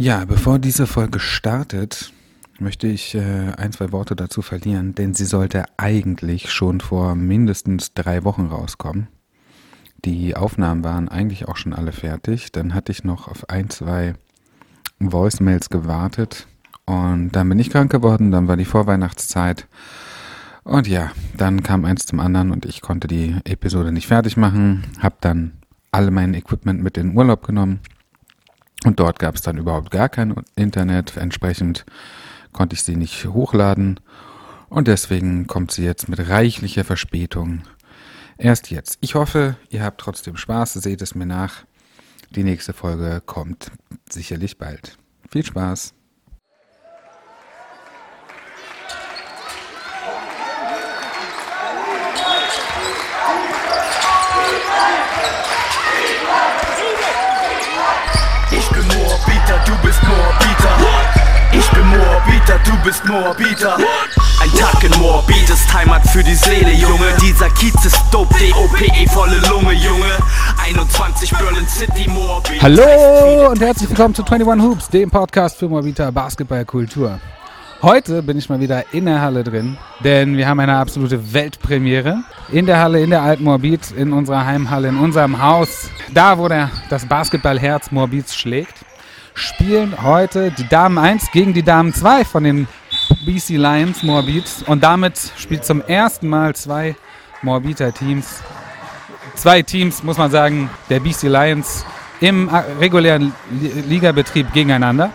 Ja, 0.00 0.24
bevor 0.24 0.58
diese 0.58 0.86
Folge 0.86 1.20
startet, 1.20 2.10
möchte 2.58 2.86
ich 2.86 3.14
äh, 3.14 3.52
ein, 3.58 3.70
zwei 3.70 3.92
Worte 3.92 4.16
dazu 4.16 4.40
verlieren, 4.40 4.94
denn 4.94 5.12
sie 5.12 5.26
sollte 5.26 5.66
eigentlich 5.76 6.50
schon 6.50 6.80
vor 6.80 7.14
mindestens 7.14 7.92
drei 7.92 8.24
Wochen 8.24 8.46
rauskommen. 8.46 9.08
Die 10.06 10.34
Aufnahmen 10.36 10.84
waren 10.84 11.10
eigentlich 11.10 11.48
auch 11.48 11.58
schon 11.58 11.74
alle 11.74 11.92
fertig. 11.92 12.50
Dann 12.50 12.72
hatte 12.72 12.92
ich 12.92 13.04
noch 13.04 13.28
auf 13.28 13.50
ein, 13.50 13.68
zwei 13.68 14.14
Voicemails 15.00 15.68
gewartet 15.68 16.46
und 16.86 17.32
dann 17.32 17.50
bin 17.50 17.58
ich 17.58 17.68
krank 17.68 17.92
geworden, 17.92 18.30
dann 18.30 18.48
war 18.48 18.56
die 18.56 18.64
Vorweihnachtszeit. 18.64 19.68
Und 20.64 20.88
ja, 20.88 21.10
dann 21.36 21.62
kam 21.62 21.84
eins 21.84 22.06
zum 22.06 22.20
anderen 22.20 22.52
und 22.52 22.64
ich 22.64 22.80
konnte 22.80 23.06
die 23.06 23.36
Episode 23.44 23.92
nicht 23.92 24.06
fertig 24.06 24.38
machen, 24.38 24.82
habe 24.98 25.16
dann 25.20 25.52
alle 25.92 26.10
mein 26.10 26.32
Equipment 26.32 26.82
mit 26.82 26.96
in 26.96 27.08
den 27.08 27.16
Urlaub 27.18 27.46
genommen 27.46 27.80
und 28.84 29.00
dort 29.00 29.18
gab 29.18 29.34
es 29.34 29.42
dann 29.42 29.58
überhaupt 29.58 29.90
gar 29.90 30.08
kein 30.08 30.34
Internet. 30.56 31.16
Entsprechend 31.16 31.84
konnte 32.52 32.74
ich 32.74 32.82
sie 32.82 32.96
nicht 32.96 33.26
hochladen 33.26 34.00
und 34.68 34.88
deswegen 34.88 35.46
kommt 35.46 35.72
sie 35.72 35.84
jetzt 35.84 36.08
mit 36.08 36.28
reichlicher 36.28 36.84
Verspätung 36.84 37.62
erst 38.38 38.70
jetzt. 38.70 38.98
Ich 39.00 39.14
hoffe, 39.14 39.56
ihr 39.68 39.84
habt 39.84 40.00
trotzdem 40.00 40.36
Spaß, 40.36 40.74
seht 40.74 41.02
es 41.02 41.14
mir 41.14 41.26
nach. 41.26 41.64
Die 42.30 42.44
nächste 42.44 42.72
Folge 42.72 43.20
kommt 43.24 43.72
sicherlich 44.08 44.56
bald. 44.56 44.96
Viel 45.30 45.44
Spaß! 45.44 45.94
Moabiter, 59.26 59.60
du 59.66 59.86
bist 59.86 60.02
Moabiter. 60.02 60.76
Ich 61.52 61.68
bin 61.70 61.86
Moabiter, 61.88 62.58
du 62.64 62.72
bist 62.84 63.04
Moabiter. 63.04 63.76
Ein 64.40 64.50
Tag 64.58 64.82
in 64.82 64.98
Moabit 64.98 65.50
ist 65.50 65.74
Heimat 65.74 66.06
für 66.08 66.22
die 66.22 66.34
Seele, 66.34 66.72
Junge. 66.72 67.06
Dieser 67.20 67.50
Kiez 67.50 67.84
ist 67.84 68.00
dope, 68.10 68.34
D-O-P-E, 68.38 69.06
volle 69.08 69.36
Lunge, 69.48 69.74
Junge. 69.74 70.16
21 70.64 71.30
Berlin 71.32 71.66
City, 71.68 72.08
Moabit. 72.08 72.62
Hallo 72.62 73.50
und 73.50 73.60
herzlich 73.60 73.90
willkommen 73.90 74.14
zu 74.14 74.24
21 74.24 74.64
Hoops, 74.64 74.88
dem 74.88 75.10
Podcast 75.10 75.58
für 75.58 75.68
Moabiter 75.68 76.10
Basketballkultur. 76.12 77.20
Heute 77.82 78.22
bin 78.22 78.38
ich 78.38 78.48
mal 78.48 78.60
wieder 78.60 78.84
in 78.92 79.06
der 79.06 79.20
Halle 79.20 79.44
drin, 79.44 79.76
denn 80.02 80.36
wir 80.36 80.48
haben 80.48 80.60
eine 80.60 80.76
absolute 80.76 81.32
Weltpremiere. 81.34 82.22
In 82.50 82.66
der 82.66 82.78
Halle, 82.78 83.00
in 83.00 83.10
der 83.10 83.22
alten 83.22 83.44
Moabit, 83.44 83.90
in 83.90 84.12
unserer 84.12 84.46
Heimhalle, 84.46 84.88
in 84.88 84.98
unserem 84.98 85.42
Haus. 85.42 85.90
Da, 86.12 86.38
wo 86.38 86.48
der, 86.48 86.70
das 86.88 87.06
Basketballherz 87.06 87.90
Moabits 87.90 88.34
schlägt 88.34 88.79
spielen 89.34 90.02
heute 90.02 90.50
die 90.50 90.68
Damen 90.68 90.98
1 90.98 91.30
gegen 91.32 91.54
die 91.54 91.62
Damen 91.62 91.92
2 91.94 92.24
von 92.24 92.44
den 92.44 92.68
BC 93.24 93.50
Lions 93.50 94.02
Moabit. 94.02 94.64
Und 94.66 94.82
damit 94.82 95.18
spielt 95.38 95.64
zum 95.64 95.82
ersten 95.82 96.28
Mal 96.28 96.54
zwei 96.54 96.96
Moabiter 97.42 97.92
Teams, 97.92 98.42
zwei 99.34 99.62
Teams, 99.62 100.02
muss 100.02 100.18
man 100.18 100.30
sagen, 100.30 100.70
der 100.88 101.00
BC 101.00 101.24
Lions 101.24 101.84
im 102.20 102.48
regulären 102.78 103.32
Ligabetrieb 103.88 104.52
gegeneinander. 104.52 105.10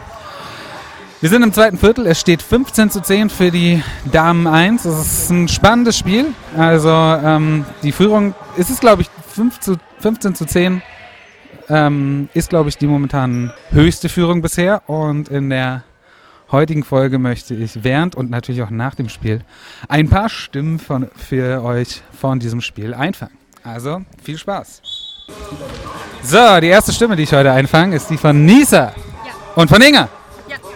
Wir 1.21 1.29
sind 1.29 1.43
im 1.43 1.53
zweiten 1.53 1.77
Viertel. 1.77 2.07
Es 2.07 2.19
steht 2.19 2.41
15 2.41 2.91
zu 2.91 3.01
10 3.01 3.29
für 3.29 3.49
die 3.49 3.81
Damen 4.11 4.47
1. 4.47 4.83
Das 4.83 4.99
ist 4.99 5.29
ein 5.29 5.47
spannendes 5.47 5.97
Spiel. 5.97 6.33
Also 6.57 6.89
ähm, 6.89 7.65
die 7.83 7.91
Führung 7.91 8.35
ist 8.57 8.69
es, 8.69 8.79
glaube 8.79 9.01
ich, 9.01 9.09
5 9.33 9.59
zu, 9.59 9.77
15 10.01 10.35
zu 10.35 10.45
10 10.45 10.81
ähm, 11.69 12.29
ist, 12.33 12.49
glaube 12.49 12.69
ich, 12.69 12.77
die 12.77 12.87
momentan 12.87 13.51
höchste 13.71 14.09
Führung 14.09 14.41
bisher. 14.41 14.81
Und 14.87 15.29
in 15.29 15.49
der 15.49 15.83
heutigen 16.51 16.83
Folge 16.83 17.19
möchte 17.19 17.55
ich 17.55 17.83
während 17.83 18.15
und 18.15 18.29
natürlich 18.29 18.61
auch 18.61 18.69
nach 18.69 18.95
dem 18.95 19.09
Spiel 19.09 19.41
ein 19.87 20.09
paar 20.09 20.29
Stimmen 20.29 20.79
von, 20.79 21.09
für 21.15 21.63
euch 21.63 22.01
von 22.19 22.39
diesem 22.39 22.61
Spiel 22.61 22.93
einfangen. 22.93 23.37
Also 23.63 24.01
viel 24.23 24.37
Spaß. 24.37 24.81
So, 26.21 26.59
die 26.61 26.67
erste 26.67 26.93
Stimme, 26.93 27.15
die 27.15 27.23
ich 27.23 27.33
heute 27.33 27.51
einfange, 27.51 27.95
ist 27.95 28.09
die 28.09 28.17
von 28.17 28.45
Nisa 28.45 28.93
ja. 29.25 29.33
und 29.55 29.69
von 29.69 29.81
Inga. 29.81 30.07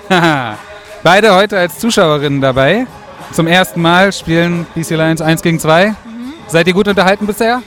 Ja. 0.10 0.58
Beide 1.04 1.34
heute 1.36 1.58
als 1.58 1.80
Zuschauerinnen 1.80 2.42
dabei. 2.42 2.88
Zum 3.32 3.48
ersten 3.48 3.82
Mal 3.82 4.12
spielen 4.12 4.66
BC 4.74 4.92
Lions 4.92 5.22
1 5.22 5.44
gegen 5.44 5.60
2. 5.60 5.90
Mhm. 5.90 5.96
Seid 6.48 6.68
ihr 6.68 6.74
gut 6.74 6.88
unterhalten 6.88 7.28
bisher? 7.28 7.62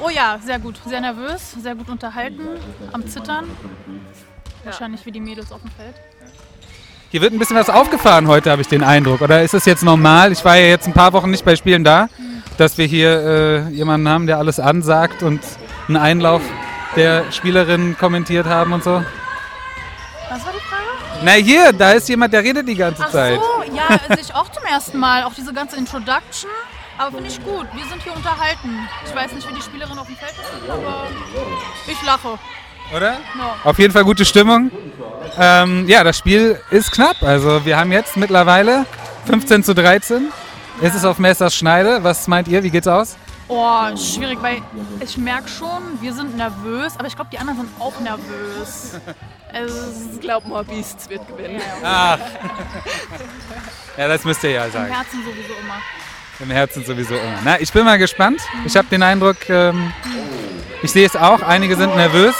Oh 0.00 0.08
ja, 0.08 0.38
sehr 0.44 0.58
gut. 0.58 0.80
Sehr 0.86 1.00
nervös, 1.00 1.52
sehr 1.60 1.74
gut 1.74 1.88
unterhalten, 1.88 2.42
am 2.92 3.06
Zittern. 3.08 3.44
Wahrscheinlich 4.64 5.04
wie 5.06 5.12
die 5.12 5.20
Mädels 5.20 5.50
auf 5.52 5.60
dem 5.60 5.70
Feld. 5.70 5.94
Hier 7.10 7.22
wird 7.22 7.32
ein 7.32 7.38
bisschen 7.38 7.56
was 7.56 7.70
aufgefahren 7.70 8.28
heute, 8.28 8.50
habe 8.50 8.60
ich 8.60 8.68
den 8.68 8.84
Eindruck. 8.84 9.22
Oder 9.22 9.42
ist 9.42 9.54
es 9.54 9.64
jetzt 9.64 9.82
normal? 9.82 10.30
Ich 10.30 10.44
war 10.44 10.56
ja 10.56 10.66
jetzt 10.66 10.86
ein 10.86 10.92
paar 10.92 11.12
Wochen 11.14 11.30
nicht 11.30 11.44
bei 11.44 11.56
Spielen 11.56 11.82
da, 11.82 12.08
dass 12.58 12.76
wir 12.76 12.86
hier 12.86 13.66
äh, 13.68 13.68
jemanden 13.70 14.08
haben, 14.08 14.26
der 14.26 14.38
alles 14.38 14.60
ansagt 14.60 15.22
und 15.22 15.40
einen 15.88 15.96
Einlauf 15.96 16.42
der 16.96 17.30
Spielerinnen 17.32 17.96
kommentiert 17.96 18.46
haben 18.46 18.72
und 18.74 18.84
so. 18.84 19.02
Was 20.28 20.44
war 20.44 20.52
die 20.52 20.60
Frage? 20.60 21.22
Na 21.22 21.32
hier, 21.32 21.72
da 21.72 21.92
ist 21.92 22.08
jemand, 22.08 22.34
der 22.34 22.42
redet 22.44 22.68
die 22.68 22.74
ganze 22.74 23.02
Ach 23.04 23.10
Zeit. 23.10 23.40
Ach 23.42 23.64
so, 23.66 23.74
ja, 23.74 23.88
also 24.08 24.20
ich 24.20 24.34
auch 24.34 24.50
zum 24.52 24.64
ersten 24.64 24.98
Mal. 24.98 25.24
Auch 25.24 25.34
diese 25.34 25.54
ganze 25.54 25.76
Introduction. 25.76 26.50
Aber 26.98 27.12
finde 27.12 27.28
ich 27.28 27.42
gut. 27.44 27.66
Wir 27.74 27.86
sind 27.86 28.02
hier 28.02 28.12
unterhalten. 28.12 28.88
Ich 29.06 29.14
weiß 29.14 29.32
nicht, 29.32 29.48
wie 29.48 29.54
die 29.54 29.62
Spielerin 29.62 29.98
auf 29.98 30.06
dem 30.06 30.16
Feld 30.16 30.32
ist, 30.32 30.70
aber 30.70 31.06
ich 31.86 32.02
lache. 32.04 32.38
Oder? 32.94 33.12
No. 33.36 33.44
Auf 33.64 33.78
jeden 33.78 33.92
Fall 33.92 34.04
gute 34.04 34.24
Stimmung. 34.24 34.70
Ähm, 35.38 35.86
ja, 35.88 36.02
das 36.02 36.18
Spiel 36.18 36.60
ist 36.70 36.90
knapp. 36.90 37.22
Also 37.22 37.64
wir 37.64 37.78
haben 37.78 37.92
jetzt 37.92 38.16
mittlerweile 38.16 38.86
15 39.26 39.62
zu 39.62 39.74
13. 39.74 40.24
Ja. 40.24 40.88
Es 40.88 40.94
ist 40.94 41.04
auf 41.04 41.18
Messers 41.18 41.54
Schneide. 41.54 42.02
Was 42.02 42.26
meint 42.28 42.48
ihr? 42.48 42.62
Wie 42.62 42.70
geht's 42.70 42.88
aus? 42.88 43.16
Oh, 43.46 43.96
schwierig, 43.96 44.42
weil 44.42 44.60
ich 45.00 45.16
merke 45.16 45.48
schon, 45.48 45.82
wir 46.00 46.12
sind 46.12 46.36
nervös, 46.36 46.92
aber 46.98 47.06
ich 47.06 47.14
glaube, 47.14 47.30
die 47.32 47.38
anderen 47.38 47.60
sind 47.60 47.70
auch 47.80 47.98
nervös. 48.00 49.00
Also, 49.50 49.74
ich 50.12 50.20
glaube 50.20 50.46
mal, 50.46 50.62
Beasts 50.62 51.08
wird 51.08 51.26
gewinnen. 51.26 51.62
Ach. 51.82 52.18
ja, 53.96 54.06
das 54.08 54.22
müsst 54.24 54.44
ihr 54.44 54.50
ja 54.50 54.68
sagen. 54.68 54.88
Im 54.88 54.92
Herzen 54.92 55.24
sowieso 55.24 55.54
immer. 55.62 55.80
Im 56.40 56.50
Herzen 56.50 56.84
sowieso 56.84 57.14
immer. 57.14 57.38
Na, 57.44 57.60
ich 57.60 57.72
bin 57.72 57.84
mal 57.84 57.98
gespannt. 57.98 58.40
Ich 58.64 58.76
habe 58.76 58.86
den 58.88 59.02
Eindruck, 59.02 59.48
ähm, 59.48 59.92
ich 60.82 60.92
sehe 60.92 61.06
es 61.06 61.16
auch, 61.16 61.42
einige 61.42 61.74
sind 61.76 61.96
nervös. 61.96 62.34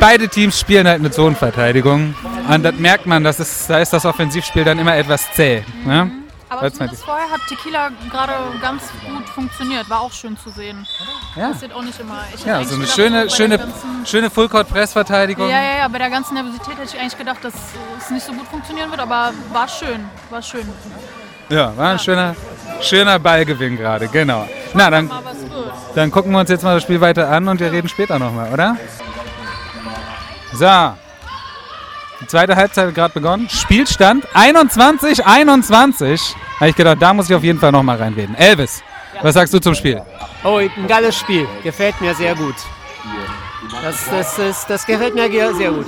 Beide 0.00 0.28
Teams 0.28 0.58
spielen 0.58 0.86
halt 0.86 1.00
eine 1.00 1.10
Zonenverteidigung. 1.10 2.14
Und 2.48 2.62
das 2.62 2.74
merkt 2.76 3.06
man, 3.06 3.22
dass 3.24 3.38
es, 3.38 3.66
da 3.66 3.78
ist 3.78 3.92
das 3.92 4.04
Offensivspiel 4.04 4.64
dann 4.64 4.78
immer 4.78 4.96
etwas 4.96 5.30
zäh. 5.32 5.62
Ne? 5.84 6.10
Aber 6.58 6.72
zumindest 6.72 7.04
vorher 7.04 7.30
hat 7.30 7.40
Tequila 7.48 7.90
gerade 8.10 8.32
ganz 8.60 8.82
gut 9.06 9.28
funktioniert. 9.28 9.88
War 9.90 10.00
auch 10.00 10.12
schön 10.12 10.36
zu 10.36 10.50
sehen. 10.50 10.86
Ja. 11.36 11.50
Passiert 11.50 11.72
auch 11.72 11.82
nicht 11.82 11.98
immer. 12.00 12.24
Ich 12.34 12.44
ja, 12.44 12.64
so 12.64 12.76
eine 12.76 12.86
schöne, 12.86 13.30
schöne, 13.30 13.60
schöne 14.04 14.30
Fullcourt-Press-Verteidigung. 14.30 15.48
Ja, 15.48 15.62
ja, 15.62 15.78
ja. 15.78 15.88
Bei 15.88 15.98
der 15.98 16.10
ganzen 16.10 16.34
Nervosität 16.34 16.76
hätte 16.78 16.94
ich 16.94 17.00
eigentlich 17.00 17.18
gedacht, 17.18 17.38
dass 17.42 17.54
es 17.98 18.10
nicht 18.10 18.24
so 18.24 18.32
gut 18.32 18.46
funktionieren 18.48 18.90
wird. 18.90 19.00
Aber 19.00 19.32
war 19.52 19.68
schön. 19.68 20.04
War 20.30 20.42
schön. 20.42 20.68
Ja, 21.48 21.76
war 21.76 21.92
ein 21.92 21.98
schöner, 21.98 22.34
schöner 22.80 23.18
Ballgewinn 23.18 23.76
gerade, 23.76 24.08
genau. 24.08 24.48
Na, 24.72 24.90
dann, 24.90 25.10
dann 25.94 26.10
gucken 26.10 26.32
wir 26.32 26.40
uns 26.40 26.48
jetzt 26.48 26.64
mal 26.64 26.74
das 26.74 26.82
Spiel 26.82 27.00
weiter 27.00 27.28
an 27.28 27.46
und 27.48 27.60
wir 27.60 27.70
reden 27.70 27.88
später 27.88 28.18
nochmal, 28.18 28.52
oder? 28.52 28.76
So. 30.52 30.94
Die 32.20 32.26
zweite 32.28 32.56
Halbzeit 32.56 32.86
hat 32.86 32.94
gerade 32.94 33.12
begonnen. 33.12 33.48
Spielstand 33.50 34.26
21, 34.34 35.26
21. 35.26 36.34
Habe 36.64 36.70
ich 36.70 36.76
gedacht, 36.76 36.96
da 36.98 37.12
muss 37.12 37.28
ich 37.28 37.36
auf 37.36 37.44
jeden 37.44 37.58
Fall 37.58 37.70
nochmal 37.72 37.98
reinreden. 37.98 38.34
Elvis, 38.36 38.82
was 39.20 39.34
sagst 39.34 39.52
du 39.52 39.58
zum 39.58 39.74
Spiel? 39.74 40.00
Oh, 40.42 40.56
ein 40.56 40.86
geiles 40.88 41.14
Spiel. 41.14 41.46
Gefällt 41.62 42.00
mir 42.00 42.14
sehr 42.14 42.34
gut. 42.34 42.54
Das, 43.82 44.08
das, 44.08 44.36
das, 44.36 44.66
das 44.66 44.86
gefällt 44.86 45.14
mir 45.14 45.28
sehr 45.52 45.70
gut. 45.70 45.84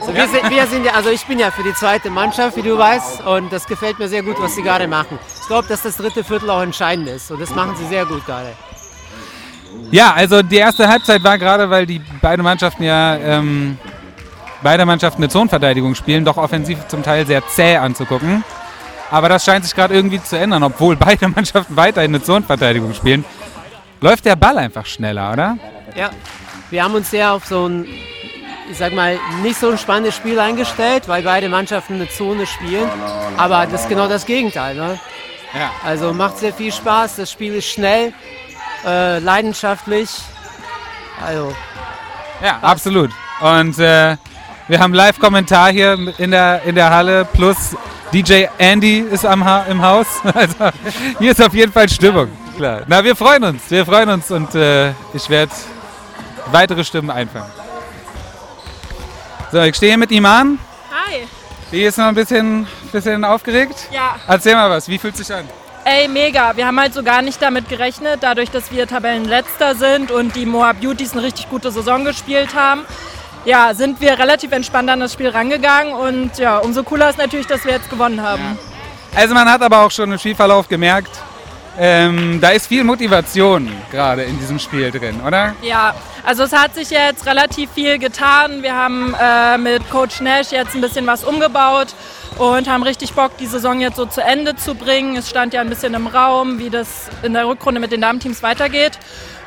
Also 0.00 0.14
wir, 0.14 0.26
sind, 0.28 0.48
wir 0.48 0.66
sind 0.66 0.86
ja, 0.86 0.92
also 0.92 1.10
ich 1.10 1.26
bin 1.26 1.38
ja 1.38 1.50
für 1.50 1.62
die 1.62 1.74
zweite 1.74 2.08
Mannschaft, 2.08 2.56
wie 2.56 2.62
du 2.62 2.78
weißt, 2.78 3.20
und 3.26 3.52
das 3.52 3.66
gefällt 3.66 3.98
mir 3.98 4.08
sehr 4.08 4.22
gut, 4.22 4.36
was 4.40 4.54
sie 4.54 4.62
gerade 4.62 4.88
machen. 4.88 5.18
Ich 5.42 5.46
glaube, 5.46 5.68
dass 5.68 5.82
das 5.82 5.98
dritte 5.98 6.24
Viertel 6.24 6.48
auch 6.48 6.62
entscheidend 6.62 7.08
ist 7.08 7.30
und 7.30 7.38
das 7.42 7.54
machen 7.54 7.76
sie 7.76 7.84
sehr 7.84 8.06
gut 8.06 8.24
gerade. 8.24 8.54
Ja, 9.90 10.14
also 10.14 10.40
die 10.40 10.56
erste 10.56 10.88
Halbzeit 10.88 11.22
war 11.22 11.36
gerade, 11.36 11.68
weil 11.68 11.84
die 11.84 12.00
beiden 12.22 12.42
Mannschaften 12.42 12.82
ja 12.82 13.14
ähm, 13.16 13.76
beide 14.62 14.86
Mannschaften 14.86 15.22
eine 15.22 15.28
Zonenverteidigung 15.28 15.94
spielen, 15.94 16.24
doch 16.24 16.38
offensiv 16.38 16.88
zum 16.88 17.02
Teil 17.02 17.26
sehr 17.26 17.46
zäh 17.46 17.76
anzugucken. 17.76 18.42
Aber 19.10 19.28
das 19.28 19.44
scheint 19.44 19.64
sich 19.64 19.74
gerade 19.74 19.94
irgendwie 19.94 20.22
zu 20.22 20.38
ändern, 20.38 20.62
obwohl 20.62 20.96
beide 21.08 21.28
Mannschaften 21.28 21.76
weiterhin 21.76 22.14
eine 22.14 22.22
Zonenverteidigung 22.22 22.94
spielen. 22.94 23.24
Läuft 24.00 24.24
der 24.24 24.36
Ball 24.36 24.58
einfach 24.58 24.86
schneller, 24.86 25.32
oder? 25.32 25.58
Ja, 25.96 26.10
wir 26.70 26.84
haben 26.84 26.94
uns 26.94 27.10
sehr 27.10 27.32
auf 27.32 27.46
so 27.46 27.68
ein 27.68 27.86
ich 28.70 28.76
sag 28.76 28.92
mal, 28.92 29.18
nicht 29.42 29.58
so 29.58 29.70
ein 29.70 29.78
spannendes 29.78 30.14
Spiel 30.14 30.38
eingestellt, 30.38 31.08
weil 31.08 31.22
beide 31.22 31.48
Mannschaften 31.48 31.94
eine 31.94 32.08
Zone 32.10 32.46
spielen. 32.46 32.86
Aber 33.38 33.66
das 33.66 33.82
ist 33.82 33.88
genau 33.88 34.08
das 34.08 34.26
Gegenteil. 34.26 34.74
Ne? 34.74 35.00
Ja. 35.54 35.70
Also 35.82 36.12
macht 36.12 36.36
sehr 36.36 36.52
viel 36.52 36.70
Spaß, 36.70 37.16
das 37.16 37.32
Spiel 37.32 37.54
ist 37.54 37.66
schnell, 37.66 38.12
äh, 38.86 39.20
leidenschaftlich. 39.20 40.10
Also. 41.24 41.54
Ja, 42.42 42.58
Spaß. 42.58 42.70
absolut. 42.70 43.10
Und 43.40 43.78
äh, 43.78 44.16
Wir 44.68 44.80
haben 44.80 44.92
Live-Kommentar 44.92 45.72
hier 45.72 45.96
in 46.18 46.30
der, 46.30 46.62
in 46.64 46.74
der 46.74 46.90
Halle 46.90 47.24
plus 47.24 47.74
DJ 48.12 48.46
Andy 48.56 49.00
ist 49.00 49.26
am 49.26 49.44
ha 49.44 49.64
im 49.68 49.82
Haus. 49.82 50.06
Also 50.34 50.70
hier 51.18 51.32
ist 51.32 51.42
auf 51.42 51.52
jeden 51.52 51.72
Fall 51.72 51.88
Stimmung. 51.88 52.28
Klar. 52.56 52.82
Na, 52.86 53.04
wir 53.04 53.14
freuen 53.14 53.44
uns. 53.44 53.70
Wir 53.70 53.84
freuen 53.84 54.08
uns 54.08 54.30
und 54.30 54.54
äh, 54.54 54.90
ich 55.12 55.28
werde 55.28 55.52
weitere 56.50 56.84
Stimmen 56.84 57.10
einfangen. 57.10 57.50
So, 59.52 59.60
ich 59.62 59.76
stehe 59.76 59.92
hier 59.92 59.98
mit 59.98 60.10
Iman. 60.10 60.58
Hi. 60.90 61.26
Die 61.70 61.82
ist 61.82 61.98
noch 61.98 62.06
ein 62.06 62.14
bisschen, 62.14 62.66
bisschen 62.92 63.24
aufgeregt. 63.24 63.88
Ja. 63.90 64.16
Erzähl 64.26 64.54
mal 64.54 64.70
was, 64.70 64.88
wie 64.88 64.98
fühlt 64.98 65.14
es 65.18 65.26
sich 65.26 65.36
an? 65.36 65.48
Ey, 65.84 66.08
mega. 66.08 66.56
Wir 66.56 66.66
haben 66.66 66.78
halt 66.78 66.92
so 66.92 67.02
gar 67.02 67.22
nicht 67.22 67.40
damit 67.40 67.68
gerechnet, 67.68 68.18
dadurch, 68.22 68.50
dass 68.50 68.70
wir 68.70 68.86
Tabellenletzter 68.86 69.74
sind 69.74 70.10
und 70.10 70.36
die 70.36 70.44
Moa 70.44 70.72
Beauties 70.72 71.12
eine 71.12 71.22
richtig 71.22 71.48
gute 71.48 71.70
Saison 71.70 72.04
gespielt 72.04 72.54
haben. 72.54 72.82
Ja, 73.44 73.72
sind 73.72 74.00
wir 74.00 74.18
relativ 74.18 74.52
entspannt 74.52 74.90
an 74.90 75.00
das 75.00 75.12
Spiel 75.12 75.28
rangegangen 75.28 75.94
und 75.94 76.38
ja, 76.38 76.58
umso 76.58 76.82
cooler 76.82 77.10
ist 77.10 77.18
natürlich, 77.18 77.46
dass 77.46 77.64
wir 77.64 77.72
jetzt 77.72 77.88
gewonnen 77.88 78.22
haben. 78.22 78.58
Also 79.16 79.34
man 79.34 79.50
hat 79.50 79.62
aber 79.62 79.80
auch 79.82 79.90
schon 79.90 80.12
im 80.12 80.18
Spielverlauf 80.18 80.68
gemerkt, 80.68 81.10
ähm, 81.78 82.40
da 82.40 82.50
ist 82.50 82.66
viel 82.66 82.82
Motivation 82.82 83.70
gerade 83.90 84.22
in 84.22 84.38
diesem 84.38 84.58
Spiel 84.58 84.90
drin, 84.90 85.20
oder? 85.24 85.54
Ja, 85.62 85.94
also 86.24 86.42
es 86.42 86.52
hat 86.52 86.74
sich 86.74 86.90
jetzt 86.90 87.24
relativ 87.26 87.70
viel 87.72 87.98
getan. 87.98 88.62
Wir 88.62 88.74
haben 88.74 89.14
äh, 89.20 89.58
mit 89.58 89.88
Coach 89.90 90.20
Nash 90.20 90.50
jetzt 90.50 90.74
ein 90.74 90.80
bisschen 90.80 91.06
was 91.06 91.22
umgebaut 91.22 91.88
und 92.38 92.68
haben 92.68 92.82
richtig 92.82 93.12
Bock, 93.12 93.36
die 93.38 93.46
Saison 93.46 93.80
jetzt 93.80 93.96
so 93.96 94.06
zu 94.06 94.22
Ende 94.22 94.56
zu 94.56 94.74
bringen. 94.74 95.16
Es 95.16 95.30
stand 95.30 95.54
ja 95.54 95.60
ein 95.60 95.68
bisschen 95.68 95.94
im 95.94 96.06
Raum, 96.06 96.58
wie 96.58 96.70
das 96.70 97.08
in 97.22 97.32
der 97.32 97.46
Rückrunde 97.46 97.80
mit 97.80 97.92
den 97.92 98.00
Damenteams 98.00 98.42
weitergeht. 98.42 98.98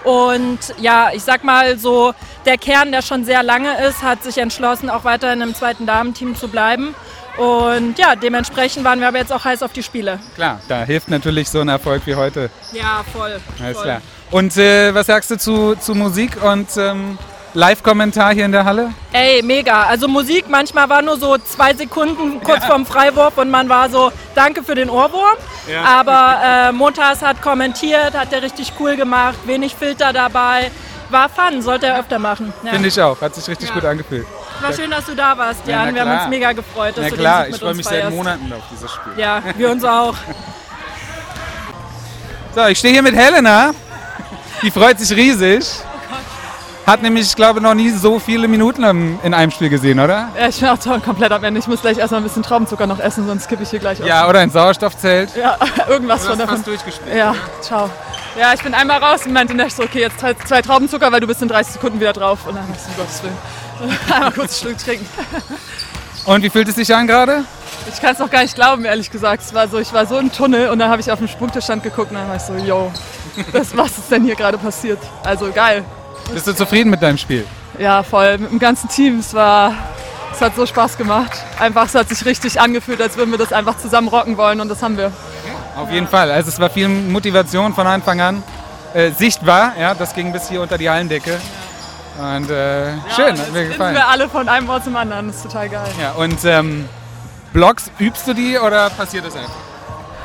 Und 0.04 0.60
ja, 0.80 1.12
ich 1.14 1.24
sag 1.24 1.44
mal 1.44 1.78
so, 1.78 2.14
der 2.46 2.58
Kern, 2.58 2.92
der 2.92 3.02
schon 3.02 3.24
sehr 3.24 3.44
lange 3.44 3.86
ist, 3.86 4.02
hat 4.02 4.24
sich 4.24 4.38
entschlossen, 4.38 4.90
auch 4.90 5.04
weiterhin 5.04 5.42
im 5.42 5.54
zweiten 5.54 5.86
Damenteam 5.86 6.36
zu 6.36 6.48
bleiben. 6.48 6.96
Und 7.42 7.98
ja, 7.98 8.16
dementsprechend 8.16 8.84
waren 8.84 9.00
wir 9.00 9.08
aber 9.08 9.18
jetzt 9.18 9.34
auch 9.34 9.44
heiß 9.44 9.64
auf 9.64 9.74
die 9.74 9.82
Spiele. 9.82 10.20
Klar, 10.36 10.60
da 10.68 10.84
hilft 10.84 11.10
natürlich 11.10 11.50
so 11.50 11.60
ein 11.62 11.70
Erfolg 11.70 12.04
wie 12.06 12.14
heute. 12.16 12.52
Ja, 12.72 13.04
voll. 13.12 13.40
Alles 13.60 13.76
voll. 13.78 13.84
klar. 13.84 14.02
Und 14.30 14.56
äh, 14.58 14.94
was 14.94 15.08
sagst 15.08 15.32
du 15.32 15.38
zu, 15.38 15.76
zu 15.76 15.96
Musik 15.96 16.38
und 16.44 16.68
ähm, 16.78 17.18
Live-Kommentar 17.56 18.34
hier 18.34 18.46
in 18.46 18.52
der 18.52 18.64
Halle? 18.64 18.94
Ey, 19.12 19.42
mega. 19.42 19.84
Also 19.84 20.08
Musik 20.08 20.46
manchmal 20.50 20.88
war 20.88 21.02
nur 21.02 21.18
so 21.18 21.38
zwei 21.40 21.74
Sekunden 21.74 22.40
kurz 22.44 22.64
vorm 22.66 22.86
Freiwurf 22.86 23.38
und 23.38 23.50
man 23.50 23.68
war 23.68 23.90
so, 23.90 24.12
danke 24.36 24.64
für 24.64 24.76
den 24.76 24.90
Ohrwurm. 24.90 25.36
Ja. 25.68 25.84
Aber 25.84 26.70
äh, 26.70 26.72
Montas 26.72 27.22
hat 27.24 27.42
kommentiert, 27.42 28.14
hat 28.14 28.32
der 28.32 28.44
richtig 28.44 28.74
cool 28.80 28.96
gemacht, 28.96 29.40
wenig 29.46 29.76
Filter 29.76 30.14
dabei. 30.14 30.70
War 31.10 31.28
fun, 31.28 31.62
sollte 31.62 31.88
er 31.88 32.00
öfter 32.00 32.20
machen. 32.20 32.54
Ja. 32.64 32.72
Finde 32.72 32.88
ich 32.88 33.02
auch, 33.02 33.20
hat 33.20 33.36
sich 33.36 33.48
richtig 33.48 33.68
Ja. 33.70 33.76
gut 33.76 33.84
angefühlt. 33.86 34.26
War 34.62 34.74
schön, 34.74 34.92
dass 34.92 35.06
du 35.06 35.16
da 35.16 35.38
warst, 35.38 35.62
Ja, 35.66 35.86
Jan. 35.86 35.96
Wir 35.96 36.02
haben 36.06 36.20
uns 36.20 36.30
mega 36.30 36.52
gefreut, 36.54 36.98
dass 36.98 37.04
Na 37.06 37.10
du 37.10 37.16
klar, 37.16 37.44
den 37.44 37.50
ich 37.50 37.56
Sieg 37.56 37.62
mit 37.62 37.62
freue 37.62 37.70
uns 37.70 37.78
mich 37.78 37.86
seit 37.88 38.00
feierst. 38.02 38.18
Monaten 38.18 38.54
auf 38.54 38.64
dieses 38.72 38.92
Spiel. 38.92 39.14
Ja, 39.18 39.42
wir 39.58 39.72
uns 39.72 39.84
auch. 39.84 40.16
So, 42.54 42.66
ich 42.66 42.80
stehe 42.80 42.94
hier 42.94 43.02
mit 43.02 43.16
Helena. 43.16 43.72
Die 44.62 44.70
freut 44.72 45.00
sich 45.00 45.16
riesig. 45.16 45.66
Hat 46.86 47.02
nämlich, 47.02 47.28
ich 47.28 47.36
glaube, 47.38 47.62
noch 47.62 47.74
nie 47.76 47.90
so 47.92 48.20
viele 48.20 48.50
Minuten 48.50 48.84
in 49.24 49.34
einem 49.34 49.52
Spiel 49.52 49.70
gesehen, 49.70 50.00
oder? 50.02 50.28
Ja, 50.38 50.48
ich 50.50 50.60
bin 50.60 50.68
auch 50.68 50.78
komplett 51.02 51.32
am 51.32 51.44
Ende. 51.46 51.60
Ich 51.62 51.68
muss 51.68 51.80
gleich 51.82 51.98
erstmal 51.98 52.20
ein 52.20 52.24
bisschen 52.26 52.44
Traubenzucker 52.44 52.88
noch 52.88 53.00
essen, 53.00 53.26
sonst 53.26 53.48
kippe 53.48 53.64
ich 53.64 53.70
hier 53.70 53.80
gleich 53.80 54.02
auf. 54.02 54.08
Ja, 54.08 54.28
oder 54.28 54.40
ein 54.40 54.50
Sauerstoffzelt. 54.50 55.34
Ja, 55.38 55.58
irgendwas 55.88 56.24
Du 56.24 56.30
von 56.30 56.34
hast 56.34 56.40
davon. 56.42 56.56
fast 56.58 56.68
durchgespielt. 56.68 57.16
Ja, 57.16 57.36
ciao. 57.62 57.90
Ja, 58.38 58.54
ich 58.54 58.62
bin 58.64 58.74
einmal 58.74 58.98
raus 59.02 59.26
und 59.26 59.32
meinte 59.32 59.54
okay, 59.78 60.02
jetzt 60.02 60.22
halt 60.22 60.46
zwei 60.46 60.62
Traubenzucker, 60.62 61.10
weil 61.12 61.20
du 61.22 61.28
bist 61.28 61.42
in 61.42 61.48
30 61.48 61.74
Sekunden 61.74 62.00
wieder 62.00 62.14
drauf. 62.14 62.40
Und 62.46 62.56
dann 62.56 62.66
hast 62.74 62.88
du, 62.88 62.92
um 62.92 62.98
Gottes 62.98 63.24
Willen, 63.24 63.38
einmal 64.14 64.32
kurz 64.32 64.54
ein 64.54 64.68
Stück 64.68 64.78
trinken. 64.78 65.08
Und 66.26 66.44
wie 66.44 66.50
fühlt 66.50 66.68
es 66.68 66.76
sich 66.76 66.94
an 66.94 67.08
gerade? 67.08 67.44
Ich 67.92 68.00
kann 68.00 68.14
es 68.14 68.20
noch 68.20 68.30
gar 68.30 68.44
nicht 68.44 68.56
glauben, 68.56 68.86
ehrlich 68.86 69.10
gesagt. 69.10 69.44
Es 69.44 69.54
war 69.54 69.68
so, 69.68 69.80
ich 69.80 69.92
war 69.92 70.06
so 70.06 70.18
im 70.20 70.32
Tunnel 70.32 70.70
und 70.70 70.80
dann 70.80 70.90
habe 70.90 71.02
ich 71.02 71.12
auf 71.12 71.20
den 71.20 71.28
Sprungtischstand 71.28 71.82
geguckt 71.82 72.12
und 72.12 72.18
dann 72.18 72.28
war 72.28 72.36
ich 72.36 72.42
so, 72.44 72.54
yo, 72.56 72.92
das, 73.52 73.76
was 73.76 73.98
ist 73.98 74.12
denn 74.12 74.24
hier 74.24 74.36
gerade 74.36 74.58
passiert? 74.58 75.00
Also 75.24 75.52
geil. 75.52 75.84
Bist 76.32 76.48
du 76.48 76.54
zufrieden 76.54 76.90
mit 76.90 77.02
deinem 77.02 77.18
Spiel? 77.18 77.46
Ja, 77.80 78.04
voll. 78.04 78.38
Mit 78.38 78.52
dem 78.52 78.60
ganzen 78.60 78.88
Team. 78.90 79.20
Es 79.20 79.34
war, 79.34 79.74
es 80.32 80.42
hat 80.42 80.56
so 80.56 80.66
Spaß 80.66 80.98
gemacht. 80.98 81.32
Einfach, 81.60 81.86
es 81.86 81.96
hat 81.96 82.10
sich 82.10 82.24
richtig 82.26 82.62
angefühlt, 82.62 83.02
als 83.02 83.18
würden 83.18 83.32
wir 83.32 83.38
das 83.38 83.52
einfach 83.52 83.78
zusammen 83.78 84.08
rocken 84.08 84.38
wollen 84.38 84.62
und 84.62 84.70
das 84.70 84.84
haben 84.84 84.98
wir. 84.98 85.12
Auf 85.76 85.90
jeden 85.90 86.08
Fall. 86.08 86.30
Also 86.30 86.50
es 86.50 86.60
war 86.60 86.70
viel 86.70 86.88
Motivation 86.88 87.74
von 87.74 87.88
Anfang 87.88 88.22
an. 88.22 88.44
Äh, 88.94 89.12
sichtbar, 89.12 89.74
ja, 89.80 89.96
das 89.96 90.14
ging 90.14 90.34
bis 90.34 90.50
hier 90.50 90.62
unter 90.62 90.78
die 90.78 90.90
Hallendecke. 90.90 91.40
Und 92.20 92.50
äh, 92.52 92.92
schön, 93.16 93.38
hat 93.40 93.52
mir 93.54 93.68
gefallen. 93.70 93.96
wir 93.96 94.08
alle 94.08 94.28
von 94.30 94.48
einem 94.50 94.70
Ort 94.70 94.84
zum 94.84 94.96
anderen. 94.96 95.28
Das 95.28 95.38
ist 95.38 95.44
total 95.44 95.70
geil. 95.70 95.88
Ja, 96.00 96.12
und 96.12 96.44
ähm, 96.46 96.88
Blocks, 97.54 97.90
übst 98.00 98.28
du 98.28 98.34
die 98.34 98.58
oder 98.58 98.90
passiert 98.92 99.26
das 99.26 99.36
einfach? 99.36 99.52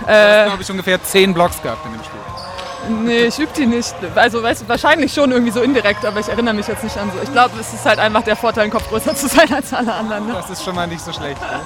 Du 0.00 0.06
Äh, 0.10 0.40
hast, 0.40 0.46
glaube 0.48 0.62
ich, 0.62 0.70
ungefähr 0.70 1.02
zehn 1.02 1.32
Blocks 1.32 1.62
gehabt 1.62 1.84
in 1.86 1.92
dem 1.92 2.02
Spiel. 2.04 3.04
nee, 3.04 3.24
ich 3.26 3.38
übe 3.38 3.52
die 3.56 3.66
nicht. 3.66 3.94
Also 4.14 4.42
weißt, 4.42 4.62
du, 4.62 4.68
wahrscheinlich 4.68 5.12
schon 5.12 5.30
irgendwie 5.32 5.52
so 5.52 5.60
indirekt, 5.62 6.04
aber 6.04 6.20
ich 6.20 6.28
erinnere 6.28 6.54
mich 6.54 6.66
jetzt 6.66 6.84
nicht 6.84 6.96
an 6.98 7.10
so. 7.14 7.20
Ich 7.22 7.32
glaube, 7.32 7.52
es 7.58 7.72
ist 7.72 7.84
halt 7.86 7.98
einfach 7.98 8.22
der 8.22 8.36
Vorteil, 8.36 8.64
ein 8.64 8.70
Kopf 8.70 8.88
größer 8.88 9.14
zu 9.14 9.28
sein 9.28 9.52
als 9.52 9.72
alle 9.72 9.92
anderen. 9.94 10.26
Ne? 10.26 10.34
Das 10.34 10.50
ist 10.50 10.64
schon 10.64 10.74
mal 10.74 10.86
nicht 10.86 11.00
so 11.04 11.12
schlecht. 11.12 11.40
Ne? 11.40 11.60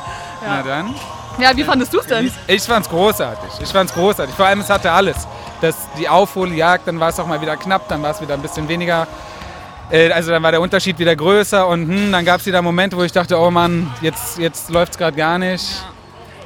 Na 0.46 0.62
dann. 0.62 0.94
Ja, 1.38 1.56
wie 1.56 1.64
fandest 1.64 1.92
du 1.94 2.00
es 2.00 2.06
denn? 2.06 2.30
Ich 2.46 2.62
fand's 2.64 2.88
großartig. 2.88 3.50
Ich 3.62 3.70
fand's 3.70 3.94
großartig. 3.94 4.34
Vor 4.34 4.46
allem, 4.46 4.60
es 4.60 4.68
hatte 4.70 4.92
alles. 4.92 5.16
Das, 5.60 5.74
die 5.98 6.08
Aufholjagd, 6.08 6.86
dann 6.86 7.00
war 7.00 7.08
es 7.08 7.18
auch 7.18 7.26
mal 7.26 7.40
wieder 7.40 7.56
knapp, 7.56 7.88
dann 7.88 8.02
war 8.02 8.10
es 8.12 8.20
wieder 8.20 8.34
ein 8.34 8.42
bisschen 8.42 8.68
weniger. 8.68 9.06
Äh, 9.90 10.10
Also 10.12 10.30
dann 10.30 10.42
war 10.42 10.50
der 10.52 10.60
Unterschied 10.60 10.98
wieder 10.98 11.14
größer 11.16 11.66
und 11.66 11.88
hm, 11.88 12.12
dann 12.12 12.24
gab 12.24 12.40
es 12.40 12.46
wieder 12.46 12.62
Momente, 12.62 12.96
wo 12.96 13.02
ich 13.02 13.12
dachte, 13.12 13.38
oh 13.38 13.50
Mann, 13.50 13.90
jetzt, 14.00 14.38
jetzt 14.38 14.70
läuft 14.70 14.92
es 14.92 14.98
gerade 14.98 15.16
gar 15.16 15.38
nicht. 15.38 15.64